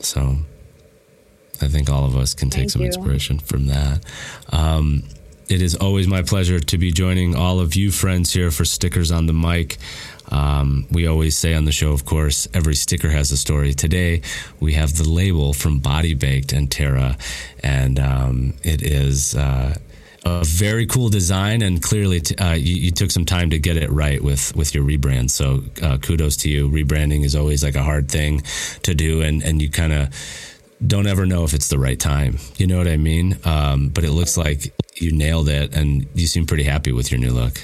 So, 0.00 0.36
I 1.60 1.68
think 1.68 1.90
all 1.90 2.06
of 2.06 2.16
us 2.16 2.32
can 2.34 2.48
take 2.48 2.60
Thank 2.62 2.70
some 2.70 2.82
you. 2.82 2.86
inspiration 2.88 3.38
from 3.38 3.66
that. 3.66 4.04
Um, 4.50 5.02
it 5.52 5.60
is 5.60 5.74
always 5.74 6.08
my 6.08 6.22
pleasure 6.22 6.58
to 6.58 6.78
be 6.78 6.90
joining 6.90 7.36
all 7.36 7.60
of 7.60 7.76
you 7.76 7.90
friends 7.90 8.32
here 8.32 8.50
for 8.50 8.64
Stickers 8.64 9.12
on 9.12 9.26
the 9.26 9.34
Mic. 9.34 9.76
Um, 10.30 10.86
we 10.90 11.06
always 11.06 11.36
say 11.36 11.52
on 11.52 11.66
the 11.66 11.72
show, 11.72 11.92
of 11.92 12.06
course, 12.06 12.48
every 12.54 12.74
sticker 12.74 13.10
has 13.10 13.30
a 13.32 13.36
story. 13.36 13.74
Today, 13.74 14.22
we 14.60 14.72
have 14.72 14.96
the 14.96 15.06
label 15.06 15.52
from 15.52 15.78
Body 15.78 16.14
Baked 16.14 16.54
and 16.54 16.70
Tara, 16.70 17.18
and 17.62 17.98
um, 17.98 18.54
it 18.62 18.80
is 18.80 19.34
uh, 19.34 19.76
a 20.24 20.42
very 20.42 20.86
cool 20.86 21.10
design. 21.10 21.60
And 21.60 21.82
clearly, 21.82 22.20
t- 22.20 22.34
uh, 22.36 22.54
you, 22.54 22.74
you 22.74 22.90
took 22.90 23.10
some 23.10 23.26
time 23.26 23.50
to 23.50 23.58
get 23.58 23.76
it 23.76 23.90
right 23.90 24.24
with 24.24 24.56
with 24.56 24.74
your 24.74 24.84
rebrand. 24.84 25.30
So, 25.30 25.64
uh, 25.82 25.98
kudos 25.98 26.38
to 26.38 26.48
you. 26.48 26.70
Rebranding 26.70 27.24
is 27.24 27.36
always 27.36 27.62
like 27.62 27.74
a 27.74 27.82
hard 27.82 28.10
thing 28.10 28.40
to 28.84 28.94
do, 28.94 29.20
and 29.20 29.42
and 29.42 29.60
you 29.60 29.68
kind 29.68 29.92
of 29.92 30.08
don't 30.86 31.06
ever 31.06 31.26
know 31.26 31.44
if 31.44 31.54
it's 31.54 31.68
the 31.68 31.78
right 31.78 31.98
time. 31.98 32.38
You 32.56 32.66
know 32.66 32.78
what 32.78 32.88
I 32.88 32.96
mean? 32.96 33.38
Um, 33.44 33.88
but 33.88 34.04
it 34.04 34.10
looks 34.10 34.36
like 34.36 34.74
you 35.00 35.12
nailed 35.12 35.48
it, 35.48 35.74
and 35.74 36.06
you 36.14 36.26
seem 36.26 36.46
pretty 36.46 36.64
happy 36.64 36.92
with 36.92 37.10
your 37.10 37.20
new 37.20 37.32
look. 37.32 37.60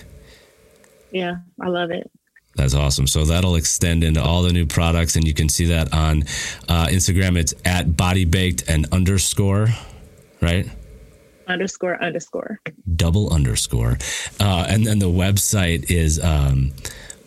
Yeah, 1.11 1.37
I 1.61 1.69
love 1.69 1.91
it. 1.91 2.11
That's 2.55 2.75
awesome. 2.75 3.07
So 3.07 3.25
that'll 3.25 3.55
extend 3.55 4.03
into 4.03 4.23
all 4.23 4.43
the 4.43 4.53
new 4.53 4.67
products, 4.67 5.17
and 5.17 5.27
you 5.27 5.35
can 5.35 5.49
see 5.49 5.67
that 5.67 5.93
on 5.93 6.23
uh, 6.69 6.87
Instagram. 6.87 7.39
It's 7.39 7.55
at 7.65 7.97
Body 7.97 8.25
Baked 8.25 8.69
and 8.69 8.87
underscore, 8.93 9.69
right? 10.41 10.69
Underscore 11.47 12.03
underscore. 12.03 12.61
Double 12.97 13.33
underscore, 13.33 13.99
uh, 14.41 14.67
and 14.69 14.85
then 14.85 14.99
the 14.99 15.07
website 15.07 15.91
is. 15.91 16.23
Um, 16.23 16.73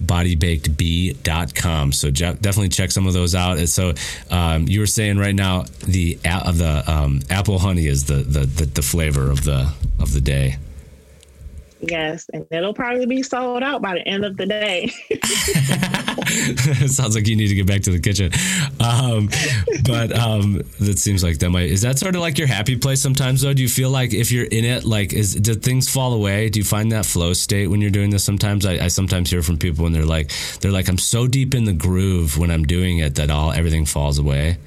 bodybakedbee.com 0.01 1.91
so 1.91 2.09
definitely 2.11 2.69
check 2.69 2.91
some 2.91 3.07
of 3.07 3.13
those 3.13 3.35
out. 3.35 3.57
And 3.57 3.69
so 3.69 3.93
um, 4.29 4.67
you 4.67 4.79
were 4.79 4.87
saying 4.87 5.17
right 5.17 5.35
now 5.35 5.65
the 5.85 6.19
of 6.25 6.57
the 6.57 6.83
um, 6.91 7.21
apple 7.29 7.59
honey 7.59 7.87
is 7.87 8.05
the, 8.05 8.15
the 8.15 8.41
the 8.41 8.65
the 8.65 8.81
flavor 8.81 9.29
of 9.29 9.43
the 9.43 9.71
of 9.99 10.13
the 10.13 10.21
day 10.21 10.57
Yes, 11.81 12.29
and 12.31 12.45
it'll 12.51 12.75
probably 12.75 13.07
be 13.07 13.23
sold 13.23 13.63
out 13.63 13.81
by 13.81 13.95
the 13.95 14.07
end 14.07 14.23
of 14.23 14.37
the 14.37 14.45
day. 14.45 14.87
Sounds 16.87 17.15
like 17.15 17.27
you 17.27 17.35
need 17.35 17.47
to 17.47 17.55
get 17.55 17.65
back 17.65 17.81
to 17.81 17.91
the 17.91 17.99
kitchen. 17.99 18.31
Um, 18.79 19.29
but 19.85 20.15
um, 20.15 20.61
that 20.79 20.99
seems 20.99 21.23
like 21.23 21.39
that 21.39 21.49
might 21.49 21.71
is 21.71 21.81
that 21.81 21.97
sort 21.97 22.15
of 22.15 22.21
like 22.21 22.37
your 22.37 22.47
happy 22.47 22.75
place 22.75 23.01
sometimes 23.01 23.41
though? 23.41 23.53
Do 23.53 23.63
you 23.63 23.69
feel 23.69 23.89
like 23.89 24.13
if 24.13 24.31
you're 24.31 24.45
in 24.45 24.63
it, 24.63 24.83
like 24.83 25.11
is 25.11 25.33
do 25.33 25.55
things 25.55 25.89
fall 25.89 26.13
away? 26.13 26.49
Do 26.49 26.59
you 26.59 26.63
find 26.63 26.91
that 26.91 27.05
flow 27.05 27.33
state 27.33 27.67
when 27.67 27.81
you're 27.81 27.89
doing 27.89 28.11
this? 28.11 28.23
Sometimes 28.23 28.65
I, 28.65 28.73
I 28.73 28.87
sometimes 28.87 29.31
hear 29.31 29.41
from 29.41 29.57
people 29.57 29.83
when 29.83 29.93
they're 29.93 30.05
like 30.05 30.31
they're 30.59 30.71
like 30.71 30.87
I'm 30.87 30.99
so 30.99 31.27
deep 31.27 31.55
in 31.55 31.65
the 31.65 31.73
groove 31.73 32.37
when 32.37 32.51
I'm 32.51 32.63
doing 32.63 32.99
it 32.99 33.15
that 33.15 33.31
all 33.31 33.51
everything 33.51 33.85
falls 33.85 34.19
away. 34.19 34.57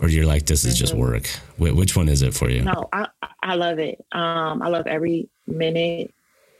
Or 0.00 0.08
you're 0.08 0.26
like 0.26 0.46
this 0.46 0.64
is 0.64 0.78
just 0.78 0.94
work. 0.94 1.26
Which 1.58 1.96
one 1.96 2.08
is 2.08 2.22
it 2.22 2.32
for 2.32 2.48
you? 2.48 2.62
no, 2.62 2.88
I 2.92 3.08
I 3.42 3.56
love 3.56 3.80
it. 3.80 4.04
Um, 4.12 4.62
I 4.62 4.68
love 4.68 4.86
every 4.86 5.28
minute 5.48 6.14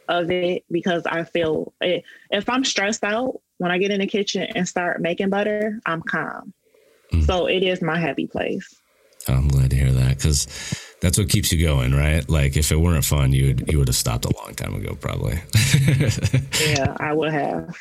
of 0.08 0.30
it 0.30 0.64
because 0.70 1.04
I 1.06 1.24
feel 1.24 1.72
it, 1.80 2.04
if 2.30 2.48
I'm 2.48 2.64
stressed 2.64 3.04
out 3.04 3.40
when 3.58 3.70
I 3.70 3.78
get 3.78 3.90
in 3.90 4.00
the 4.00 4.06
kitchen 4.06 4.42
and 4.54 4.66
start 4.66 5.00
making 5.00 5.30
butter, 5.30 5.80
I'm 5.86 6.02
calm. 6.02 6.52
Mm. 7.12 7.26
So 7.26 7.46
it 7.46 7.62
is 7.62 7.82
my 7.82 7.98
happy 7.98 8.26
place. 8.26 8.74
I'm 9.26 9.48
glad 9.48 9.70
to 9.70 9.76
hear 9.76 9.92
that 9.92 9.97
because 10.18 10.46
that's 11.00 11.16
what 11.16 11.28
keeps 11.28 11.52
you 11.52 11.64
going, 11.64 11.92
right? 11.94 12.28
Like 12.28 12.57
if 12.57 12.72
it 12.72 12.76
weren't 12.76 13.04
fun, 13.04 13.33
you 13.33 13.48
would 13.48 13.72
you 13.72 13.78
would 13.78 13.88
have 13.88 13.96
stopped 13.96 14.24
a 14.24 14.37
long 14.37 14.54
time 14.54 14.74
ago, 14.74 14.96
probably. 15.00 15.40
Yeah, 16.68 16.96
I 16.98 17.12
would 17.12 17.33
have. 17.33 17.74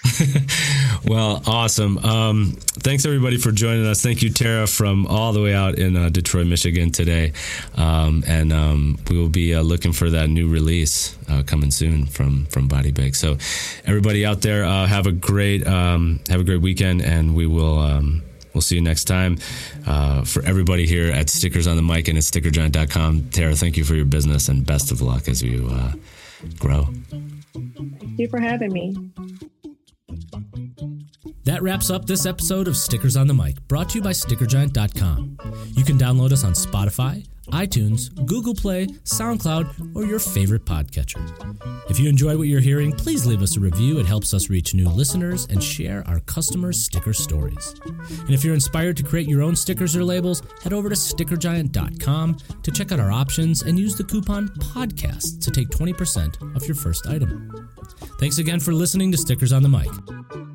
well, 1.06 1.41
awesome. 1.47 1.97
Um, 1.97 2.58
thanks 2.80 3.06
everybody 3.06 3.38
for 3.38 3.52
joining 3.52 3.86
us. 3.86 4.02
Thank 4.02 4.21
you, 4.21 4.30
Tara, 4.30 4.67
from 4.67 5.08
all 5.08 5.34
the 5.34 5.41
way 5.41 5.54
out 5.54 5.80
in 5.80 5.95
uh, 5.95 6.10
Detroit, 6.10 6.47
Michigan 6.47 6.91
today, 6.91 7.34
um, 7.76 8.23
and 8.28 8.54
um, 8.54 9.00
we 9.10 9.17
will 9.17 9.30
be 9.30 9.56
uh, 9.56 9.62
looking 9.62 9.93
for 9.93 10.12
that 10.12 10.30
new 10.30 10.47
release 10.47 11.17
uh, 11.28 11.43
coming 11.43 11.71
soon 11.71 12.06
from 12.06 12.45
from 12.45 12.67
Body 12.67 12.91
Bake. 12.91 13.15
So, 13.15 13.38
everybody 13.86 14.26
out 14.26 14.41
there, 14.41 14.63
uh, 14.63 14.86
have 14.86 15.08
a 15.08 15.12
great 15.12 15.65
um, 15.65 16.19
have 16.30 16.39
a 16.39 16.43
great 16.43 16.62
weekend, 16.62 17.02
and 17.02 17.36
we 17.36 17.47
will. 17.47 17.80
We'll 18.58 18.63
see 18.63 18.74
you 18.74 18.82
next 18.82 19.04
time. 19.04 19.38
Uh, 19.86 20.24
for 20.24 20.43
everybody 20.43 20.88
here 20.88 21.12
at 21.12 21.30
Stickers 21.30 21.67
on 21.67 21.76
the 21.76 21.84
Mic 21.84 22.08
and 22.08 22.17
at 22.17 22.24
stickergiant.com, 22.24 23.30
Tara, 23.30 23.56
thank 23.56 23.78
you 23.78 23.84
for 23.84 23.93
your 23.93 24.06
business 24.06 24.50
and 24.50 24.65
best 24.65 24.91
of 24.91 25.00
luck 25.00 25.28
as 25.28 25.43
you 25.43 25.70
uh, 25.72 25.91
grow. 26.58 26.86
Thank 27.13 28.17
you 28.17 28.28
for 28.28 28.39
having 28.39 28.74
me. 28.74 28.96
That 31.43 31.62
wraps 31.62 31.91
up 31.91 32.08
this 32.08 32.26
episode 32.26 32.67
of 32.67 32.76
Stickers 32.76 33.15
on 33.15 33.28
the 33.28 33.36
Mic, 33.36 33.62
brought 33.67 33.89
to 33.89 34.00
you 34.00 34.04
by 34.04 34.10
StickerGiant.com. 34.10 35.38
You 35.74 35.84
can 35.84 36.00
download 36.00 36.32
us 36.32 36.43
on 36.43 36.54
Spotify, 36.54 37.28
iTunes, 37.47 38.13
Google 38.25 38.53
Play, 38.53 38.88
SoundCloud, 39.03 39.95
or 39.95 40.05
your 40.05 40.19
favorite 40.19 40.65
podcatcher. 40.65 41.21
If 41.89 41.99
you 41.99 42.10
enjoy 42.10 42.38
what 42.38 42.47
you're 42.47 42.60
hearing, 42.60 42.91
please 42.91 43.25
leave 43.25 43.41
us 43.41 43.57
a 43.57 43.60
review. 43.60 43.99
It 43.99 44.05
helps 44.05 44.33
us 44.33 44.49
reach 44.49 44.73
new 44.73 44.89
listeners 44.89 45.47
and 45.49 45.63
share 45.63 46.03
our 46.07 46.19
customers' 46.21 46.83
sticker 46.83 47.13
stories. 47.13 47.75
And 47.83 48.31
if 48.31 48.43
you're 48.43 48.53
inspired 48.53 48.97
to 48.97 49.03
create 49.03 49.27
your 49.27 49.41
own 49.41 49.55
stickers 49.55 49.95
or 49.95 50.03
labels, 50.03 50.41
head 50.63 50.73
over 50.73 50.89
to 50.89 50.95
StickerGiant.com 50.95 52.38
to 52.63 52.71
check 52.71 52.91
out 52.91 52.99
our 52.99 53.12
options 53.12 53.62
and 53.62 53.79
use 53.79 53.95
the 53.95 54.03
coupon 54.03 54.49
PODCAST 54.49 55.41
to 55.41 55.51
take 55.51 55.69
20% 55.69 56.55
off 56.55 56.67
your 56.67 56.75
first 56.75 57.07
item. 57.07 57.69
Thanks 58.19 58.38
again 58.38 58.60
for 58.60 58.73
listening 58.73 59.12
to 59.12 59.17
Stickers 59.17 59.53
on 59.53 59.63
the 59.63 59.69
Mic. 59.69 60.46